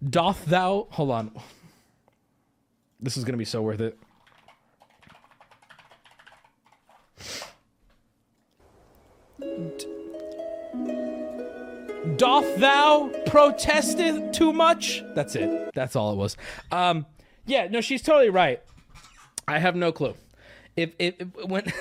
[0.04, 0.88] doth thou?
[0.90, 1.32] Hold on.
[3.00, 3.98] This is gonna be so worth it.
[12.18, 15.04] Doth thou protesteth too much?
[15.16, 15.72] That's it.
[15.74, 16.38] That's all it was.
[16.72, 17.06] Um,
[17.46, 18.62] yeah, no, she's totally right.
[19.48, 20.16] I have no clue.
[20.76, 21.66] If if, if when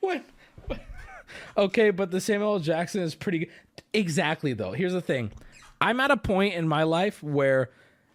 [0.00, 0.24] when
[1.56, 2.58] okay, but the Samuel.
[2.58, 3.48] Jackson is pretty good.
[3.92, 4.72] Exactly though.
[4.72, 5.30] Here's the thing.
[5.80, 7.70] I'm at a point in my life where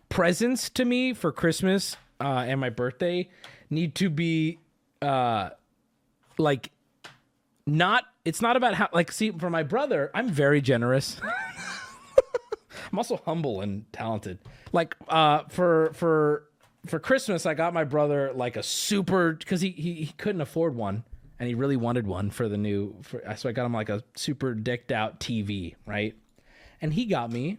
[0.09, 3.29] presents to me for Christmas uh, and my birthday
[3.69, 4.59] need to be
[5.01, 5.51] uh,
[6.37, 6.71] like
[7.69, 8.05] not.
[8.25, 10.11] It's not about how like see for my brother.
[10.13, 11.19] I'm very generous.
[12.91, 14.39] I'm also humble and talented.
[14.71, 16.45] Like uh, for for
[16.85, 20.75] for Christmas, I got my brother like a super because he, he he couldn't afford
[20.75, 21.03] one
[21.39, 22.95] and he really wanted one for the new.
[23.01, 26.13] For, so I got him like a super decked out TV, right?
[26.81, 27.57] And he got me,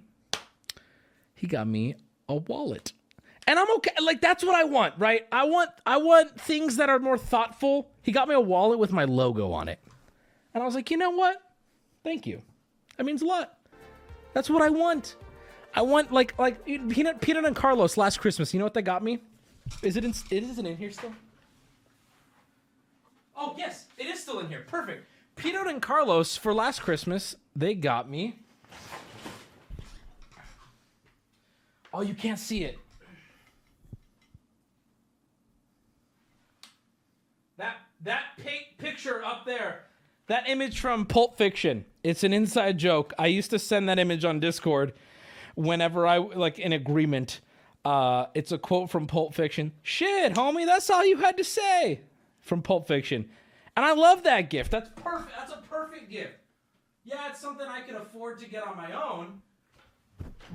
[1.34, 1.94] he got me
[2.28, 2.92] a wallet,
[3.46, 3.92] and I'm okay.
[4.02, 5.26] Like that's what I want, right?
[5.32, 7.90] I want I want things that are more thoughtful.
[8.02, 9.80] He got me a wallet with my logo on it,
[10.54, 11.40] and I was like, you know what?
[12.02, 12.42] Thank you.
[12.96, 13.58] That means a lot.
[14.32, 15.16] That's what I want.
[15.74, 18.52] I want like like peanut peanut and Carlos last Christmas.
[18.52, 19.20] You know what they got me?
[19.82, 20.12] Is it in?
[20.30, 21.12] It isn't in here still.
[23.36, 24.64] Oh yes, it is still in here.
[24.66, 25.06] Perfect.
[25.36, 28.38] Peanut and Carlos for last Christmas they got me.
[31.92, 32.78] Oh, you can't see it.
[37.56, 39.84] That that pi- picture up there.
[40.30, 41.86] That image from Pulp Fiction.
[42.04, 43.12] It's an inside joke.
[43.18, 44.92] I used to send that image on Discord
[45.56, 47.40] whenever I like in agreement.
[47.84, 49.72] Uh, it's a quote from Pulp Fiction.
[49.82, 52.02] Shit, homie, that's all you had to say
[52.38, 53.28] from Pulp Fiction,
[53.76, 54.70] and I love that gift.
[54.70, 55.32] That's perfect.
[55.36, 56.34] That's a perfect gift.
[57.02, 59.42] Yeah, it's something I can afford to get on my own,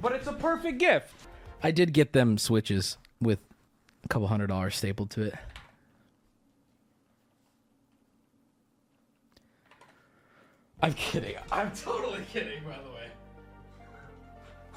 [0.02, 1.14] but it's a perfect gift.
[1.62, 3.40] I did get them switches with
[4.06, 5.36] a couple hundred dollars stapled to it.
[10.86, 11.34] I'm kidding.
[11.52, 13.08] I'm totally kidding, by the way.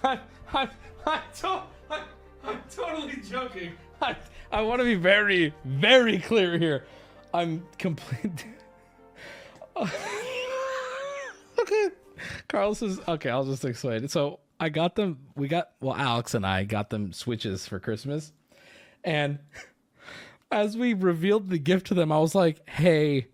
[0.03, 0.21] I'm,
[0.55, 0.71] I'm,
[1.05, 2.03] I'm, to, I'm,
[2.43, 3.73] I'm totally joking.
[4.01, 4.17] I,
[4.51, 6.87] I want to be very, very clear here.
[7.35, 8.47] I'm complete.
[9.77, 9.91] okay.
[12.49, 13.29] Carlos is okay.
[13.29, 14.11] I'll just explain it.
[14.11, 15.19] So I got them.
[15.37, 18.33] We got well, Alex and I got them switches for Christmas,
[19.05, 19.41] and
[20.51, 23.27] as we revealed the gift to them, I was like, "Hey,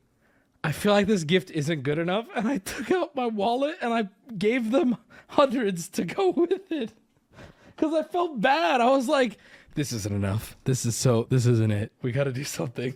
[0.65, 3.93] I feel like this gift isn't good enough," and I took out my wallet and
[3.95, 4.97] I gave them
[5.29, 6.91] hundreds to go with it
[7.77, 8.81] because I felt bad.
[8.81, 9.39] I was like,
[9.75, 10.57] "This isn't enough.
[10.65, 11.27] This is so.
[11.31, 11.93] This isn't it.
[12.03, 12.95] We got to do something."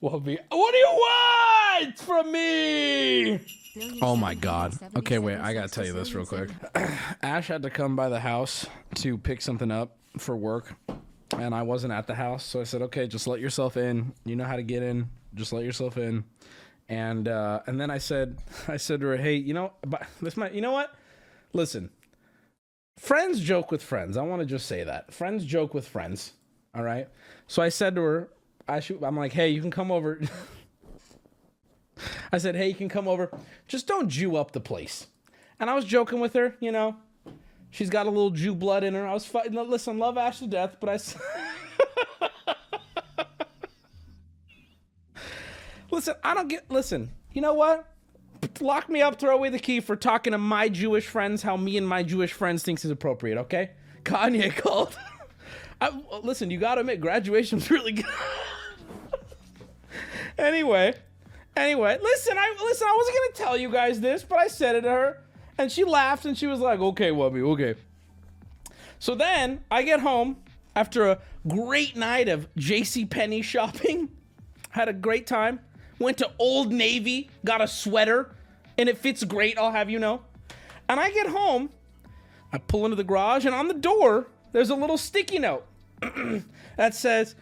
[0.00, 0.38] What be?
[0.50, 3.40] What do you want from me?
[4.02, 4.74] Oh my god.
[4.96, 6.50] Okay, wait, I gotta tell you this real quick.
[7.22, 10.74] Ash had to come by the house to pick something up for work,
[11.38, 14.12] and I wasn't at the house, so I said, "Okay, just let yourself in.
[14.24, 15.08] You know how to get in.
[15.34, 16.24] Just let yourself in."
[16.88, 20.36] And uh, and then I said, I said to her, "Hey, you know, but this
[20.36, 20.94] might, you know what?
[21.52, 21.90] Listen,
[22.98, 24.16] friends joke with friends.
[24.16, 26.32] I want to just say that friends joke with friends.
[26.74, 27.08] All right.
[27.46, 28.28] So I said to her,
[28.68, 30.20] I should, I'm like, hey, you can come over.
[32.32, 33.30] I said, hey, you can come over.
[33.68, 35.06] Just don't Jew up the place.
[35.60, 36.96] And I was joking with her, you know.
[37.70, 39.06] She's got a little Jew blood in her.
[39.06, 39.54] I was fighting.
[39.54, 40.98] Listen, love Ash to death, but I.
[45.94, 46.70] listen, I don't get.
[46.70, 47.88] Listen, you know what?
[48.60, 51.78] Lock me up, throw away the key for talking to my Jewish friends how me
[51.78, 53.38] and my Jewish friends thinks is appropriate.
[53.38, 53.70] Okay?
[54.02, 54.96] Kanye called.
[55.80, 55.90] I,
[56.22, 58.06] listen, you gotta admit, graduation's really good.
[60.38, 60.94] anyway,
[61.56, 62.86] anyway, listen, I listen.
[62.86, 65.22] I wasn't gonna tell you guys this, but I said it to her,
[65.56, 67.74] and she laughed and she was like, "Okay, Wubby, okay."
[68.98, 70.36] So then I get home
[70.76, 73.04] after a great night of J.C.
[73.04, 74.10] Penney shopping.
[74.70, 75.60] Had a great time.
[75.98, 78.34] Went to Old Navy, got a sweater,
[78.76, 79.58] and it fits great.
[79.58, 80.22] I'll have you know.
[80.88, 81.70] And I get home,
[82.52, 85.66] I pull into the garage, and on the door there's a little sticky note
[86.76, 87.34] that says,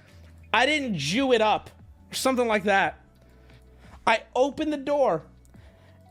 [0.52, 1.70] "I didn't Jew it up,"
[2.10, 3.00] or something like that.
[4.06, 5.22] I open the door.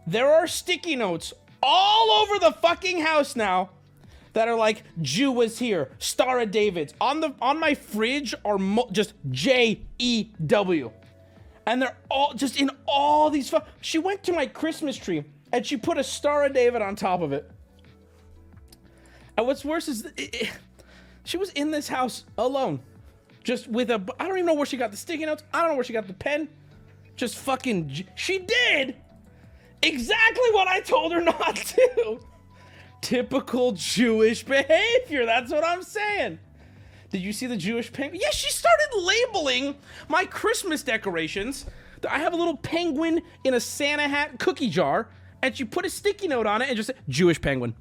[0.07, 3.69] There are sticky notes all over the fucking house now
[4.33, 6.93] that are like Jew was here, Star of David's.
[7.01, 10.91] On the on my fridge are mo- just J E W.
[11.65, 15.65] And they're all just in all these fu- She went to my Christmas tree and
[15.65, 17.49] she put a Star of David on top of it.
[19.37, 20.49] And what's worse is it, it-
[21.23, 22.79] she was in this house alone.
[23.43, 25.43] Just with a I don't even know where she got the sticky notes.
[25.53, 26.47] I don't know where she got the pen.
[27.15, 28.95] Just fucking she did
[29.83, 32.19] exactly what I told her not to.
[33.01, 35.25] Typical Jewish behavior.
[35.25, 36.39] That's what I'm saying.
[37.11, 38.21] Did you see the Jewish penguin?
[38.21, 39.75] Yes, she started labeling
[40.07, 41.65] my Christmas decorations.
[42.09, 45.09] I have a little penguin in a Santa hat cookie jar,
[45.41, 47.75] and she put a sticky note on it and just said Jewish penguin.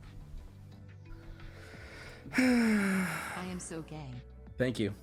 [2.36, 3.06] I
[3.50, 4.10] am so gay.
[4.58, 4.94] Thank you.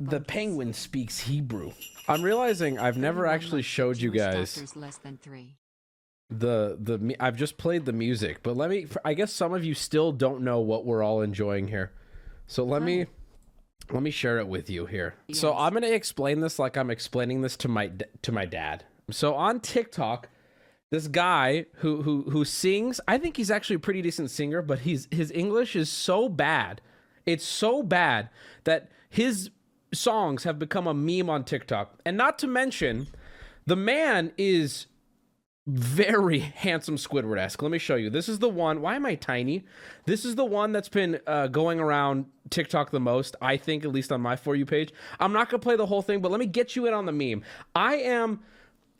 [0.00, 1.72] The penguin speaks Hebrew.
[2.08, 5.56] I'm realizing I've never actually showed you guys doctors less than three.
[6.28, 9.74] the the I've just played the music, but let me I guess some of you
[9.74, 11.92] still don't know what we're all enjoying here.
[12.46, 13.06] So let me
[13.92, 15.14] let me share it with you here.
[15.32, 18.84] So I'm going to explain this like I'm explaining this to my to my dad.
[19.10, 20.28] So on TikTok,
[20.90, 24.80] this guy who who who sings, I think he's actually a pretty decent singer, but
[24.80, 26.80] he's his English is so bad.
[27.24, 28.28] It's so bad
[28.64, 29.50] that his
[29.94, 32.00] songs have become a meme on TikTok.
[32.04, 33.08] And not to mention,
[33.66, 34.86] the man is
[35.66, 37.60] very handsome Squidward esque.
[37.62, 38.10] Let me show you.
[38.10, 38.80] This is the one.
[38.80, 39.64] Why am I tiny?
[40.04, 43.36] This is the one that's been uh, going around TikTok the most.
[43.42, 44.92] I think, at least on my for you page.
[45.18, 47.12] I'm not gonna play the whole thing, but let me get you in on the
[47.12, 47.42] meme.
[47.74, 48.40] I am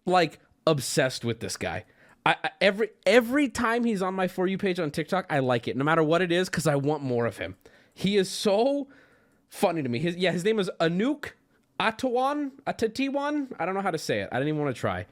[0.05, 1.85] like obsessed with this guy.
[2.27, 5.77] I, every every time he's on my for you page on TikTok, I like it,
[5.77, 7.55] no matter what it is, because I want more of him.
[7.95, 8.89] He is so
[9.49, 10.01] funny to me.
[10.01, 11.31] His yeah, his name is Anouk
[11.79, 13.53] Atawan Atatiwan.
[13.61, 14.29] I don't know how to say it.
[14.33, 15.07] I didn't even want to try.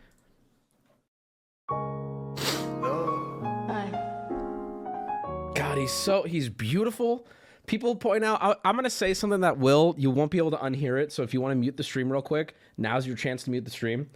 [5.55, 7.27] God, he's so he's beautiful.
[7.67, 8.43] People point out.
[8.43, 11.13] I, I'm gonna say something that will you won't be able to unhear it.
[11.13, 13.65] So if you want to mute the stream real quick, now's your chance to mute
[13.65, 14.11] the stream.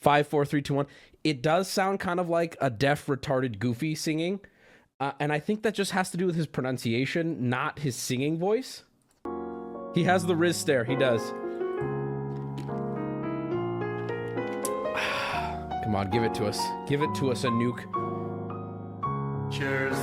[0.00, 0.86] Five, four, three, two, one.
[1.22, 4.40] It does sound kind of like a deaf, retarded, goofy singing,
[4.98, 8.38] uh, and I think that just has to do with his pronunciation, not his singing
[8.38, 8.82] voice.
[9.94, 10.84] He has the Riz stare.
[10.84, 11.22] He does.
[15.84, 16.60] Come on, give it to us.
[16.88, 17.84] Give it to us, Anouk.
[19.52, 19.94] Cheers,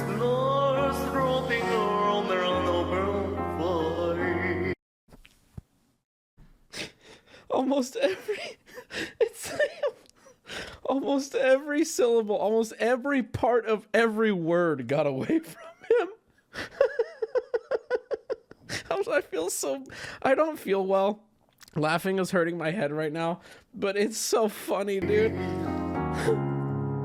[7.69, 8.57] almost every
[9.21, 9.53] it's
[10.83, 15.61] almost every syllable almost every part of every word got away from
[15.99, 16.07] him.
[19.11, 19.83] I feel so
[20.21, 21.23] i don't feel well.
[21.75, 23.41] Laughing is hurting my head right now
[23.73, 25.31] but it's so funny dude.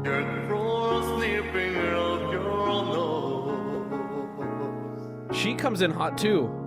[0.04, 2.84] You're cross sleeping out your
[5.28, 5.36] nose.
[5.36, 6.64] she comes in hot too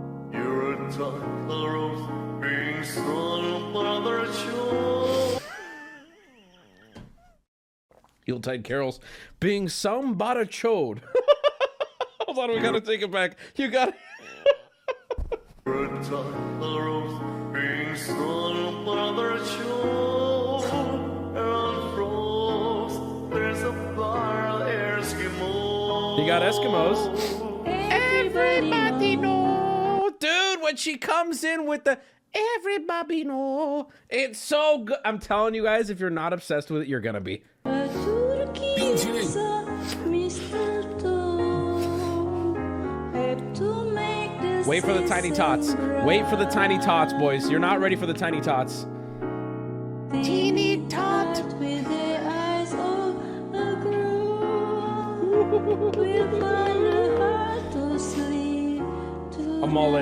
[3.78, 5.42] You're a toddler of being strong, brother, show.
[8.26, 9.00] Yuletide carols
[9.40, 11.00] being some bada chode
[12.22, 13.94] hold on we gotta take it back you gotta
[15.66, 20.64] You're a toddler of being strong, brother, show.
[21.36, 23.00] And frost,
[23.32, 26.20] there's a fire, Eskimo.
[26.20, 27.00] You got Eskimos.
[27.66, 30.14] Everybody knows.
[30.20, 30.62] dude.
[30.62, 32.00] When she comes in with the
[32.58, 34.98] everybody know, it's so good.
[35.06, 37.44] I'm telling you guys, if you're not obsessed with it, you're gonna be.
[44.68, 45.76] Wait for the tiny tots.
[46.04, 47.50] Wait for the tiny tots, boys.
[47.50, 48.86] You're not ready for the tiny tots.
[50.12, 52.74] Teeny tot with the eyes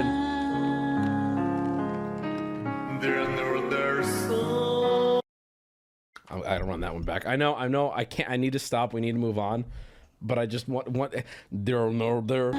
[6.30, 7.26] I I don't run that one back.
[7.26, 7.56] I know.
[7.56, 7.92] I know.
[7.92, 8.30] I can't.
[8.30, 8.94] I need to stop.
[8.94, 9.66] We need to move on.
[10.22, 10.88] But I just want.
[10.90, 11.14] want
[11.52, 11.90] there.
[11.90, 12.22] No.
[12.22, 12.52] There.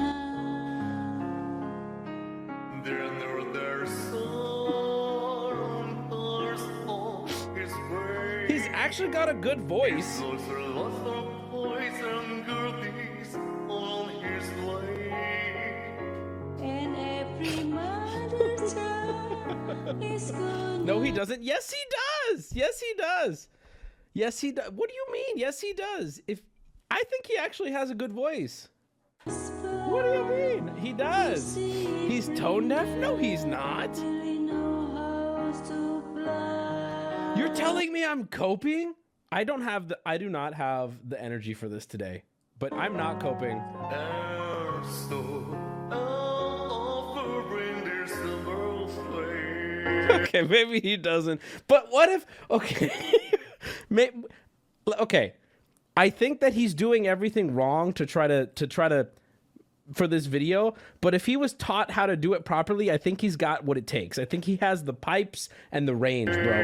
[2.83, 5.83] They're near their soul.
[6.09, 7.71] Thirst on his.
[8.51, 10.21] He's actually got a good voice.
[20.85, 21.41] No, he doesn't.
[21.43, 22.53] Yes, he does.
[22.53, 23.47] Yes, he does.
[24.13, 24.71] Yes, he does.
[24.71, 25.37] What do you mean?
[25.37, 26.21] Yes, he does.
[26.27, 26.41] If
[26.89, 28.69] I think he actually has a good voice.
[29.25, 30.75] What do you mean?
[30.77, 31.55] He does.
[31.55, 32.87] He's tone deaf?
[32.99, 33.89] No, he's not.
[33.97, 37.33] really know how to fly.
[37.37, 38.95] You're telling me I'm coping?
[39.31, 42.23] I don't have the I do not have the energy for this today.
[42.59, 43.61] But I'm not coping.
[50.11, 51.41] okay, maybe he doesn't.
[51.67, 52.91] But what if okay.
[53.89, 54.11] May,
[54.99, 55.33] okay.
[55.95, 59.07] I think that he's doing everything wrong to try to to try to
[59.93, 63.21] for this video, but if he was taught how to do it properly, I think
[63.21, 64.19] he's got what it takes.
[64.19, 66.63] I think he has the pipes and the range, bro.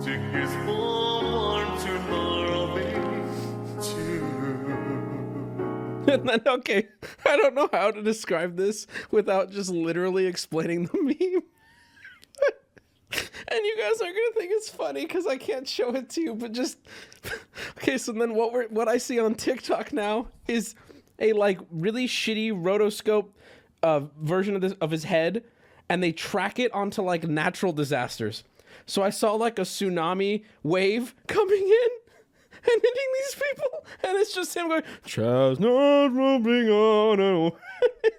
[0.00, 2.92] Took his form to Norway
[3.82, 4.24] too.
[6.12, 6.88] And then okay,
[7.26, 11.42] I don't know how to describe this without just literally explaining the meme.
[13.48, 16.34] And you guys are gonna think it's funny because I can't show it to you,
[16.34, 16.78] but just
[17.78, 17.98] okay.
[17.98, 20.74] So then, what we're what I see on TikTok now is
[21.18, 23.28] a like really shitty rotoscope
[23.82, 25.44] uh, version of this of his head,
[25.88, 28.44] and they track it onto like natural disasters.
[28.86, 31.88] So I saw like a tsunami wave coming in
[32.66, 38.12] and hitting these people, and it's just him going, "Chestnut rumbling on." a-" It's-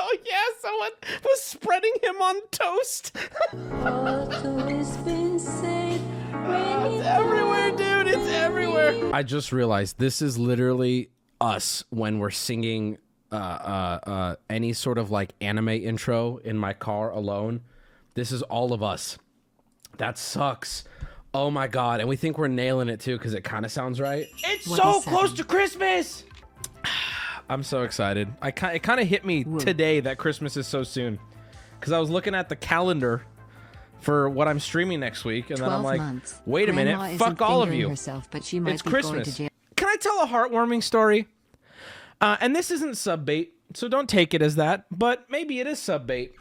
[0.00, 0.90] oh yeah, someone
[1.24, 3.16] was spreading him on toast.
[3.52, 6.00] Although it's been said
[6.32, 8.08] when It's everywhere, dude.
[8.08, 9.14] It's everywhere.
[9.14, 12.98] I just realized this is literally us when we're singing
[13.32, 17.60] uh, uh, uh, any sort of like anime intro in my car alone.
[18.14, 19.18] This is all of us.
[19.98, 20.84] That sucks.
[21.32, 24.00] Oh my god, and we think we're nailing it too because it kind of sounds
[24.00, 24.26] right.
[24.42, 26.24] It's so close to Christmas.
[27.50, 28.28] I'm so excited.
[28.40, 31.18] I it kind of hit me today that Christmas is so soon
[31.78, 33.22] because I was looking at the calendar
[33.98, 36.40] for what I'm streaming next week, and then I'm 12 like, months.
[36.46, 37.88] wait a Grandma minute, fuck all of you.
[37.88, 39.36] Herself, but she might It's be going Christmas.
[39.74, 41.26] Can I tell a heartwarming story?
[42.20, 45.66] Uh, and this isn't sub bait, so don't take it as that, but maybe it
[45.66, 46.34] is sub bait.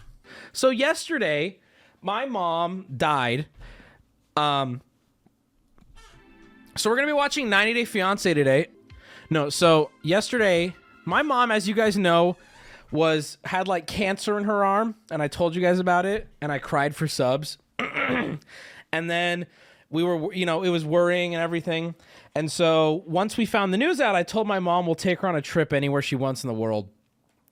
[0.54, 1.60] So yesterday,
[2.04, 3.48] my mom died.
[4.38, 4.82] Um,
[6.76, 8.68] so we're gonna be watching 90 Day Fiance today.
[9.32, 10.76] No, so yesterday,
[11.10, 12.38] my mom, as you guys know,
[12.92, 16.52] was had like cancer in her arm, and I told you guys about it, and
[16.52, 17.58] I cried for subs.
[17.80, 19.46] and then
[19.90, 21.96] we were you know it was worrying and everything.
[22.36, 25.28] And so once we found the news out i told my mom we'll take her
[25.28, 26.90] on a trip anywhere she wants in the world.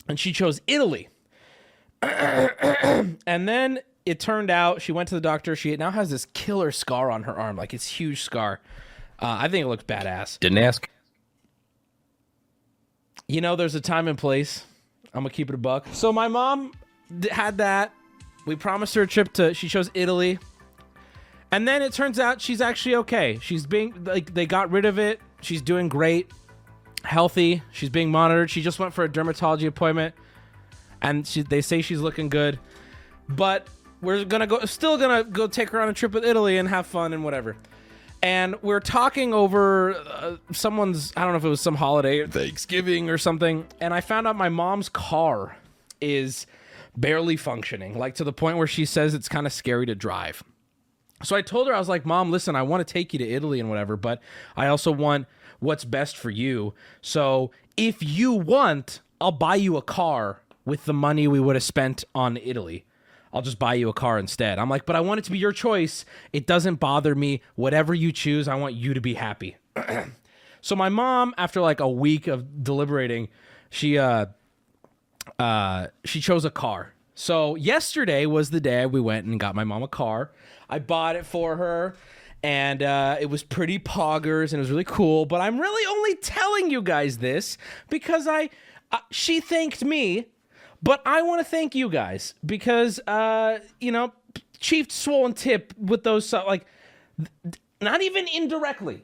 [0.08, 1.10] And she chose italy.
[2.02, 5.56] And then it turned out she went to the doctor.
[5.56, 8.60] She now has this killer scar on her arm like it's huge scar.
[9.20, 10.40] Uh, i think it looks badass.
[10.40, 10.90] Didn't ask.
[13.28, 14.66] You know there's a time and place.
[15.14, 15.88] I'm gonna keep it a buck.
[15.94, 16.72] So my mom
[17.20, 17.94] d- had that.
[18.46, 20.40] We promised her a trip to she chose italy.
[21.52, 23.40] And then it turns out she's actually okay.
[23.42, 25.20] She's being like they got rid of it.
[25.42, 26.32] She's doing great.
[27.04, 27.62] Healthy.
[27.72, 28.50] She's being monitored.
[28.50, 30.14] She just went for a dermatology appointment.
[31.02, 32.60] And she, they say she's looking good.
[33.30, 33.68] But
[34.02, 36.86] we're gonna go still gonna go take her on a trip with italy and have
[36.86, 37.56] fun and whatever
[38.22, 43.10] and we're talking over uh, someone's i don't know if it was some holiday thanksgiving
[43.10, 45.58] or something and i found out my mom's car
[46.02, 46.46] is
[46.96, 50.44] barely functioning like to the point where she says it's kind of scary to drive
[51.24, 53.28] so I told her, I was like, Mom, listen, I want to take you to
[53.28, 54.22] Italy and whatever, but
[54.56, 55.26] I also want
[55.60, 56.74] what's best for you.
[57.02, 61.64] So if you want, I'll buy you a car with the money we would have
[61.64, 62.86] spent on Italy.
[63.34, 64.60] I'll just buy you a car instead.
[64.60, 66.06] I'm like, but I want it to be your choice.
[66.34, 67.42] It doesn't bother me.
[67.56, 69.58] Whatever you choose, I want you to be happy.
[70.62, 73.30] so my mom, after like a week of deliberating,
[73.70, 74.28] she uh
[75.40, 76.94] uh, she chose a car.
[77.16, 80.32] So yesterday was the day we went and got my mom a car.
[80.70, 81.96] I bought it for her,
[82.44, 85.26] and uh, it was pretty poggers and it was really cool.
[85.26, 87.58] But I'm really only telling you guys this
[87.90, 88.50] because I,
[88.92, 90.28] uh, she thanked me,
[90.82, 94.14] but I want to thank you guys because uh, you know,
[94.60, 96.66] Chief Swollen Tip with those like,
[97.82, 99.04] not even indirectly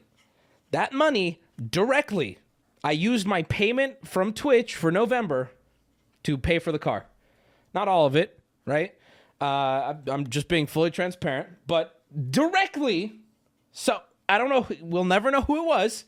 [0.74, 2.38] that money directly.
[2.82, 5.50] I used my payment from Twitch for November
[6.24, 7.06] to pay for the car.
[7.72, 8.92] Not all of it, right?
[9.40, 13.20] Uh, I'm just being fully transparent, but directly.
[13.70, 14.66] So I don't know.
[14.80, 16.04] We'll never know who it was,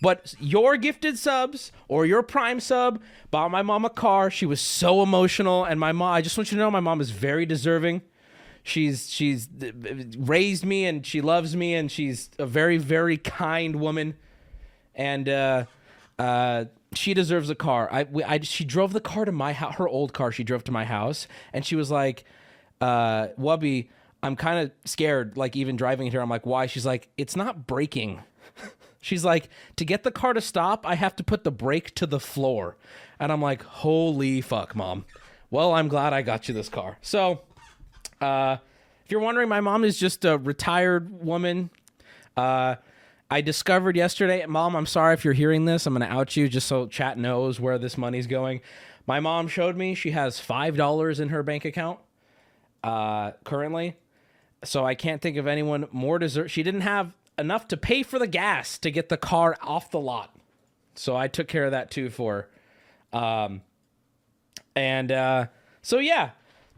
[0.00, 4.30] but your gifted subs or your prime sub bought my mom a car.
[4.30, 6.12] She was so emotional, and my mom.
[6.14, 8.02] I just want you to know, my mom is very deserving.
[8.62, 9.48] She's she's
[10.18, 14.14] raised me, and she loves me, and she's a very very kind woman
[14.94, 15.64] and uh,
[16.18, 17.88] uh, she deserves a car.
[17.90, 20.32] I, we- I she drove the car to my house, her old car.
[20.32, 22.24] She drove to my house, and she was like,
[22.80, 23.88] uh, "Wubby,
[24.22, 25.36] I'm kind of scared.
[25.36, 28.20] Like even driving here, I'm like, why?" She's like, "It's not braking."
[29.00, 32.06] She's like, "To get the car to stop, I have to put the brake to
[32.06, 32.76] the floor,"
[33.18, 35.04] and I'm like, "Holy fuck, mom."
[35.50, 36.98] Well, I'm glad I got you this car.
[37.02, 37.40] So,
[38.20, 38.58] uh,
[39.04, 41.70] if you're wondering, my mom is just a retired woman.
[42.36, 42.76] Uh,
[43.28, 45.86] I discovered yesterday, Mom, I'm sorry if you're hearing this.
[45.86, 48.60] I'm going to out you just so chat knows where this money's going.
[49.06, 52.00] My mom showed me she has $5 in her bank account
[52.82, 53.96] uh, currently.
[54.64, 56.50] So I can't think of anyone more deserve.
[56.50, 60.00] She didn't have enough to pay for the gas to get the car off the
[60.00, 60.34] lot.
[60.94, 62.48] So I took care of that too for
[63.12, 63.18] her.
[63.18, 63.62] Um,
[64.76, 65.46] and uh,
[65.82, 66.30] so yeah,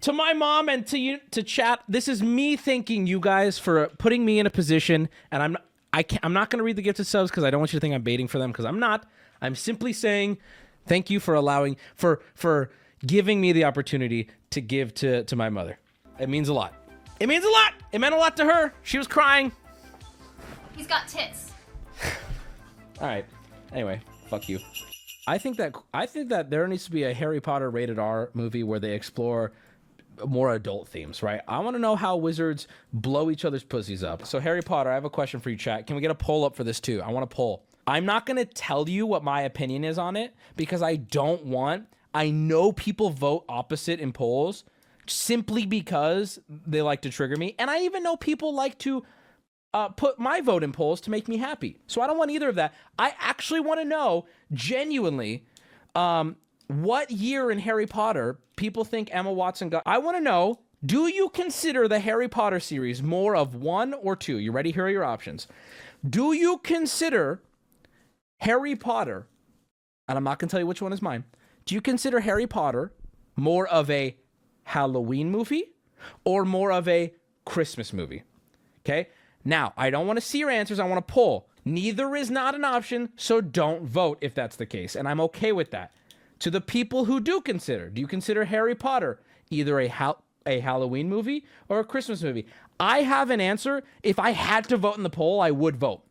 [0.03, 1.81] to my mom and to you to chat.
[1.89, 5.57] This is me thanking you guys for putting me in a position, and I'm
[5.93, 7.79] I can't, I'm not going to read the gifted subs because I don't want you
[7.79, 9.07] to think I'm baiting for them because I'm not.
[9.41, 10.39] I'm simply saying
[10.87, 12.71] thank you for allowing for for
[13.07, 15.79] giving me the opportunity to give to to my mother.
[16.19, 16.75] It means a lot.
[17.21, 17.75] It means a lot.
[17.93, 18.73] It meant a lot to her.
[18.83, 19.53] She was crying.
[20.77, 21.53] He's got tits.
[23.01, 23.25] All right.
[23.73, 24.59] Anyway, fuck you.
[25.27, 28.31] I think that I think that there needs to be a Harry Potter rated R
[28.35, 29.53] movie where they explore
[30.27, 31.41] more adult themes, right?
[31.49, 34.27] I want to know how wizards blow each other's pussies up.
[34.27, 35.87] So Harry Potter, I have a question for you, chat.
[35.87, 37.01] Can we get a poll up for this too?
[37.03, 37.65] I want a poll.
[37.87, 41.47] I'm not going to tell you what my opinion is on it because I don't
[41.47, 44.65] want I know people vote opposite in polls
[45.07, 47.55] simply because they like to trigger me.
[47.59, 49.05] And I even know people like to
[49.75, 51.79] uh, put my vote in polls to make me happy.
[51.87, 52.75] So I don't want either of that.
[52.99, 55.45] I actually want to know genuinely
[55.95, 56.37] um,
[56.69, 59.83] what year in Harry Potter people think Emma Watson got.
[59.87, 64.17] I want to know Do you consider the Harry Potter series more of one or
[64.17, 64.39] two?
[64.39, 64.73] You ready?
[64.73, 65.47] Here are your options.
[66.09, 67.41] Do you consider
[68.43, 69.29] Harry Potter,
[70.09, 71.23] and I'm not going to tell you which one is mine.
[71.65, 72.93] Do you consider Harry Potter
[73.37, 74.17] more of a
[74.65, 75.75] Halloween movie
[76.25, 77.15] or more of a
[77.47, 78.25] Christmas movie?
[78.81, 79.09] Okay.
[79.45, 80.79] Now, I don't want to see your answers.
[80.79, 81.49] I want to pull.
[81.65, 84.97] Neither is not an option, so don't vote if that's the case.
[84.97, 85.93] And I'm okay with that.
[86.41, 89.21] To the people who do consider, do you consider Harry Potter
[89.51, 92.47] either a hal- a Halloween movie or a Christmas movie?
[92.81, 93.85] I have an answer.
[94.03, 96.03] If I had to vote in the poll, I would vote.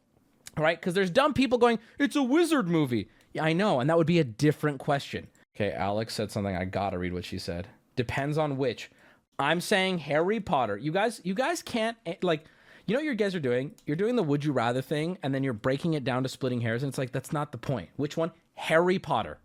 [0.58, 0.80] Right?
[0.80, 3.10] Because there's dumb people going, it's a wizard movie.
[3.34, 3.80] Yeah, I know.
[3.80, 5.28] And that would be a different question.
[5.56, 6.56] Okay, Alex said something.
[6.56, 7.68] I gotta read what she said.
[7.96, 8.90] Depends on which.
[9.38, 10.78] I'm saying Harry Potter.
[10.78, 12.46] You guys, you guys can't eh, like
[12.92, 13.72] you know what you guys are doing?
[13.86, 16.60] You're doing the would you rather thing, and then you're breaking it down to splitting
[16.60, 17.88] hairs, and it's like that's not the point.
[17.96, 18.34] Which one?
[18.56, 19.40] Harry Potter.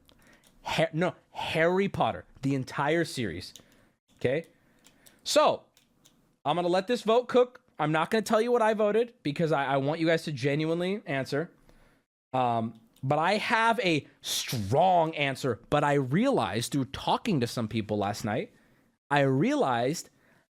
[0.62, 2.24] Ha- no, Harry Potter.
[2.42, 3.54] The entire series.
[4.18, 4.46] Okay?
[5.22, 5.62] So,
[6.44, 7.60] I'm gonna let this vote cook.
[7.78, 10.32] I'm not gonna tell you what I voted because I, I want you guys to
[10.32, 11.48] genuinely answer.
[12.34, 12.74] Um,
[13.04, 15.60] but I have a strong answer.
[15.70, 18.50] But I realized through talking to some people last night,
[19.08, 20.10] I realized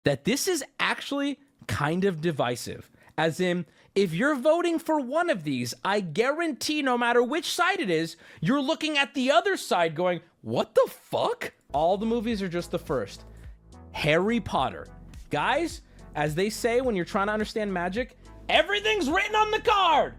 [0.04, 2.90] that this is actually kind of divisive.
[3.18, 7.80] As in, if you're voting for one of these, I guarantee no matter which side
[7.80, 11.52] it is, you're looking at the other side going, what the fuck?
[11.72, 13.24] All the movies are just the first.
[13.92, 14.86] Harry Potter.
[15.30, 15.80] Guys,
[16.14, 18.16] as they say when you're trying to understand magic,
[18.48, 20.14] everything's written on the card.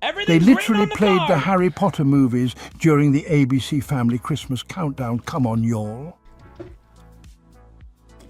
[0.00, 1.38] They Everything's written literally on the played the.
[1.38, 5.20] Harry Potter movies during the ABC Family Christmas Countdown.
[5.20, 6.17] Come on, y'all.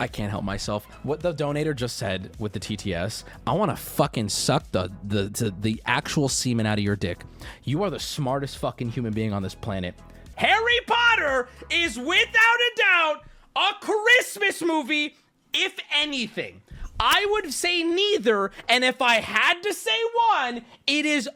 [0.00, 0.86] I can't help myself.
[1.02, 5.24] What the donator just said with the TTS, I want to fucking suck the, the
[5.24, 7.24] the the actual semen out of your dick.
[7.64, 9.94] You are the smartest fucking human being on this planet.
[10.36, 13.24] Harry Potter is without a doubt
[13.56, 15.16] a Christmas movie,
[15.52, 16.62] if anything.
[17.00, 19.98] I would say neither, and if I had to say
[20.30, 21.28] one, it is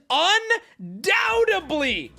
[0.81, 2.13] undoubtedly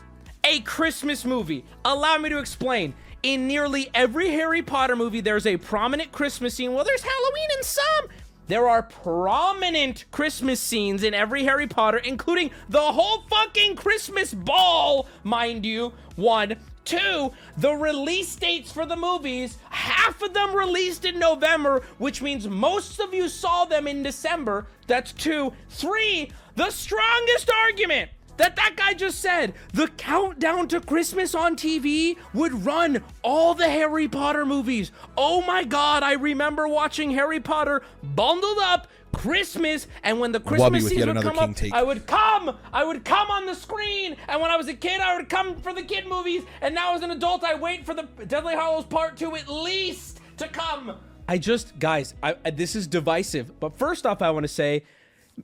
[0.44, 1.66] a Christmas movie.
[1.86, 2.94] Allow me to explain.
[3.24, 6.74] In nearly every Harry Potter movie, there's a prominent Christmas scene.
[6.74, 8.10] Well, there's Halloween in some.
[8.48, 15.08] There are prominent Christmas scenes in every Harry Potter, including the whole fucking Christmas ball,
[15.24, 15.94] mind you.
[16.18, 16.58] One.
[16.84, 22.46] Two, the release dates for the movies, half of them released in November, which means
[22.46, 24.68] most of you saw them in December.
[24.88, 25.54] That's two.
[25.70, 32.18] Three, the strongest argument that that guy just said the countdown to christmas on tv
[32.34, 37.82] would run all the harry potter movies oh my god i remember watching harry potter
[38.02, 41.74] bundled up christmas and when the christmas with scenes would come king up take.
[41.74, 45.00] i would come i would come on the screen and when i was a kid
[45.00, 47.94] i would come for the kid movies and now as an adult i wait for
[47.94, 52.76] the Deathly Hallows part 2 at least to come i just guys I, I this
[52.76, 54.84] is divisive but first off i want to say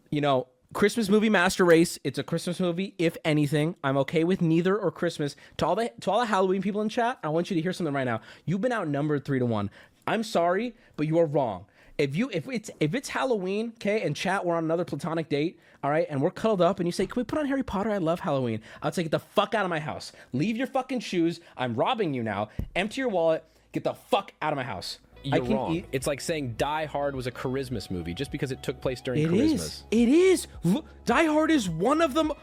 [0.09, 1.97] you know, Christmas movie Master Race.
[2.03, 3.75] It's a Christmas movie, if anything.
[3.83, 5.35] I'm okay with neither or Christmas.
[5.57, 7.73] To all the to all the Halloween people in chat, I want you to hear
[7.73, 8.21] something right now.
[8.45, 9.71] You've been outnumbered three to one.
[10.05, 11.65] I'm sorry, but you are wrong.
[11.97, 15.59] If you if it's if it's Halloween, okay, and chat, we're on another platonic date,
[15.83, 17.89] all right, and we're cuddled up, and you say, "Can we put on Harry Potter?
[17.89, 20.11] I love Halloween." I'll say, "Get the fuck out of my house.
[20.33, 21.39] Leave your fucking shoes.
[21.57, 22.49] I'm robbing you now.
[22.75, 23.43] Empty your wallet.
[23.71, 24.99] Get the fuck out of my house."
[25.31, 25.83] I You're wrong.
[25.91, 29.21] It's like saying Die Hard was a Christmas movie just because it took place during
[29.23, 29.61] It Christmas.
[29.61, 29.83] is.
[29.91, 30.47] It is.
[30.63, 32.31] Look, Die Hard is one of them.
[32.31, 32.35] Oh,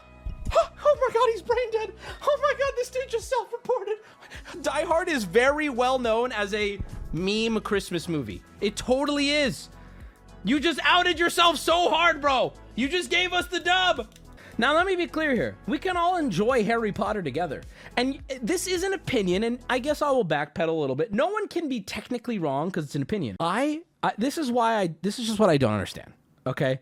[0.85, 1.93] oh my god, he's brain dead.
[2.21, 3.97] Oh my god, this dude just self-reported.
[4.61, 6.79] Die Hard is very well known as a
[7.13, 8.41] meme Christmas movie.
[8.61, 9.69] It totally is.
[10.43, 12.53] You just outed yourself so hard, bro.
[12.75, 14.07] You just gave us the dub.
[14.59, 15.55] Now, let me be clear here.
[15.67, 17.61] We can all enjoy Harry Potter together.
[17.95, 21.13] And this is an opinion, and I guess I will backpedal a little bit.
[21.13, 23.35] No one can be technically wrong because it's an opinion.
[23.39, 26.11] I, I, this is why I, this is just what I don't understand.
[26.47, 26.79] Okay?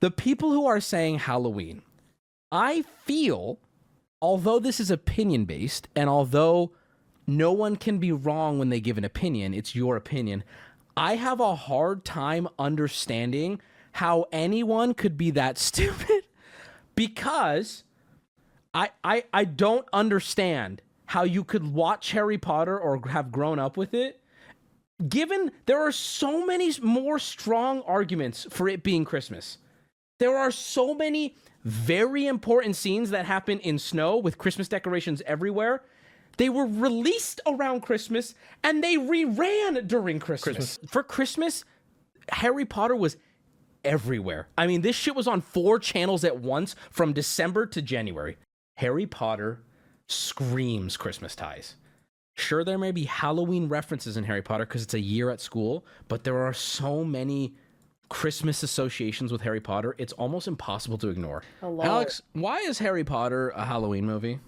[0.00, 1.82] The people who are saying Halloween,
[2.50, 3.58] I feel,
[4.22, 6.72] although this is opinion based, and although
[7.26, 10.42] no one can be wrong when they give an opinion, it's your opinion.
[10.96, 13.60] I have a hard time understanding
[13.92, 16.17] how anyone could be that stupid
[16.98, 17.84] because
[18.74, 23.76] I, I I don't understand how you could watch Harry Potter or have grown up
[23.76, 24.20] with it
[25.08, 29.58] given there are so many more strong arguments for it being Christmas.
[30.18, 35.82] There are so many very important scenes that happen in snow with Christmas decorations everywhere.
[36.36, 38.34] They were released around Christmas
[38.64, 40.80] and they reran during Christmas.
[40.88, 41.64] For Christmas,
[42.30, 43.16] Harry Potter was
[43.84, 44.48] everywhere.
[44.56, 48.36] I mean, this shit was on four channels at once from December to January.
[48.76, 49.62] Harry Potter
[50.06, 51.76] screams Christmas ties.
[52.34, 55.84] Sure, there may be Halloween references in Harry Potter because it's a year at school,
[56.06, 57.54] but there are so many
[58.08, 61.42] Christmas associations with Harry Potter, it's almost impossible to ignore.
[61.62, 64.38] Alex, why is Harry Potter a Halloween movie?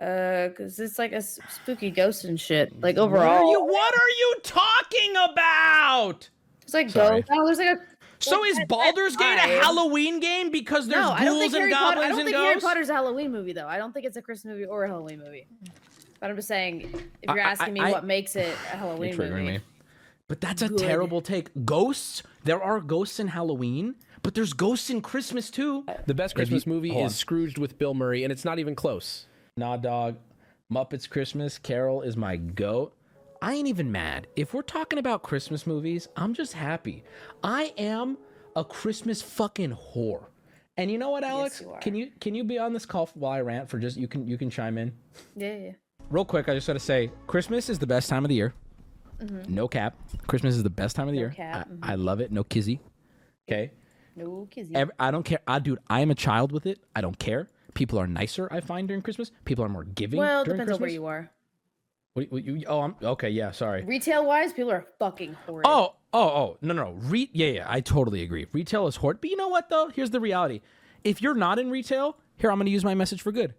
[0.00, 2.72] Uh, cause it's like a spooky ghost and shit.
[2.80, 6.30] Like What are overall, you, what are you talking about?
[6.74, 7.20] It's like Sorry.
[7.22, 7.30] ghosts.
[7.30, 7.80] No, there's like a.
[8.22, 9.60] So like is that- that Baldur's Gate a.
[9.62, 11.94] Halloween game because there's no, I don't ghouls think and Harry Potter.
[11.94, 12.60] goblins I don't and think Harry?
[12.60, 13.66] Potter's a Halloween movie though.
[13.68, 15.46] I don't think it's a Christmas movie or a Halloween movie.
[16.20, 16.82] But I'm just saying,
[17.22, 19.58] if you're I- asking me I- what makes it a You're Halloween triggering movie, me.
[20.28, 20.78] But that's a Good.
[20.78, 21.48] terrible take.
[21.64, 25.84] Ghosts, there are ghosts in Halloween, but there's ghosts in Christmas too.
[25.88, 27.16] Uh, the best If you- Christmas movie is.
[27.16, 29.26] Scrooged with Bill Murray, and it's not even close.
[29.56, 30.18] Nah, dog.
[30.70, 32.94] Muppets Christmas Carol is my goat.
[33.42, 34.26] I ain't even mad.
[34.36, 37.04] If we're talking about Christmas movies, I'm just happy.
[37.42, 38.18] I am
[38.54, 40.26] a Christmas fucking whore.
[40.76, 41.60] And you know what, Alex?
[41.60, 41.80] you are.
[41.80, 44.26] Can you can you be on this call while I rant for just you can
[44.26, 44.92] you can chime in?
[45.36, 45.72] yeah, yeah.
[46.10, 48.54] Real quick, I just gotta say, Christmas is the best time of the year.
[49.48, 49.94] No cap.
[50.26, 51.28] Christmas is the best time of the year.
[51.28, 51.36] Mm-hmm.
[51.36, 51.84] cap, mm-hmm.
[51.84, 52.32] I, I love it.
[52.32, 52.80] No kizzy.
[53.48, 53.70] Okay.
[54.16, 54.74] no kizzy.
[54.74, 55.40] Ev- I don't care.
[55.46, 56.80] I dude, I am a child with it.
[56.96, 57.48] I don't care.
[57.74, 58.48] People are nicer.
[58.50, 59.30] I find during Christmas.
[59.44, 60.18] People are more giving.
[60.18, 61.30] well, depends on where you are.
[62.14, 63.30] What, what you, oh, I'm okay.
[63.30, 63.84] Yeah, sorry.
[63.84, 65.66] Retail wise, people are fucking horrid.
[65.68, 66.92] Oh, oh, oh, no, no, no.
[67.02, 68.46] Re- yeah, yeah, I totally agree.
[68.52, 69.20] Retail is horrid.
[69.20, 69.90] But you know what, though?
[69.94, 70.60] Here's the reality.
[71.04, 73.54] If you're not in retail, here, I'm going to use my message for good.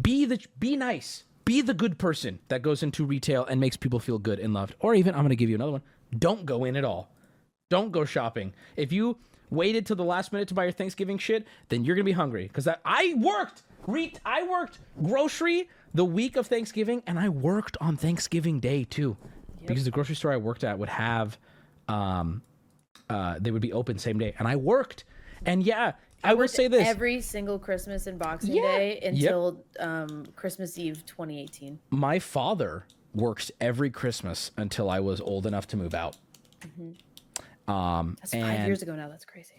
[0.00, 1.24] Be the, be nice.
[1.44, 4.74] Be the good person that goes into retail and makes people feel good and loved.
[4.80, 5.82] Or even, I'm going to give you another one.
[6.18, 7.10] Don't go in at all.
[7.70, 8.52] Don't go shopping.
[8.76, 9.16] If you
[9.50, 12.48] waited till the last minute to buy your Thanksgiving shit, then you're gonna be hungry.
[12.52, 13.62] Cause that I worked.
[13.86, 19.16] Re- I worked grocery the week of Thanksgiving, and I worked on Thanksgiving Day too,
[19.66, 21.38] because the grocery store I worked at would have,
[21.88, 22.42] um,
[23.08, 25.04] uh, they would be open same day, and I worked.
[25.46, 25.92] And yeah,
[26.22, 28.62] I, will say this: every single Christmas and Boxing Yeah.
[28.62, 29.12] Day Yep.
[29.12, 31.78] until um, Christmas Eve 2018.
[31.90, 36.16] my father worked every Christmas until I was old enough to move out.
[37.68, 39.08] Um, That's five years ago now.
[39.08, 39.54] That's crazy.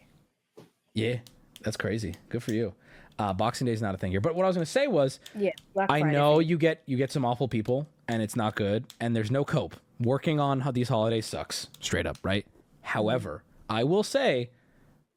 [0.94, 1.18] Yeah,
[1.62, 2.16] that's crazy.
[2.30, 2.74] Good for you.
[3.18, 4.22] Uh, Boxing Day is not a thing here.
[4.22, 6.50] But what I was going to say was, Yeah, Black I Friday know thing.
[6.50, 9.76] you get you get some awful people, and it's not good, and there's no cope.
[10.00, 12.46] Working on how these holidays sucks, straight up, right?
[12.82, 14.50] However, I will say,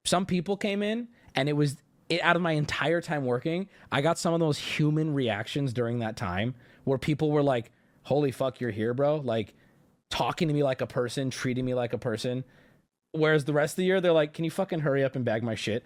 [0.04, 1.76] some people came in, and it was
[2.08, 5.98] it, out of my entire time working, I got some of those human reactions during
[5.98, 7.72] that time where people were like,
[8.04, 9.54] "Holy fuck, you're here, bro!" Like
[10.08, 12.44] talking to me like a person, treating me like a person.
[13.12, 15.42] Whereas the rest of the year, they're like, "Can you fucking hurry up and bag
[15.42, 15.84] my shit?"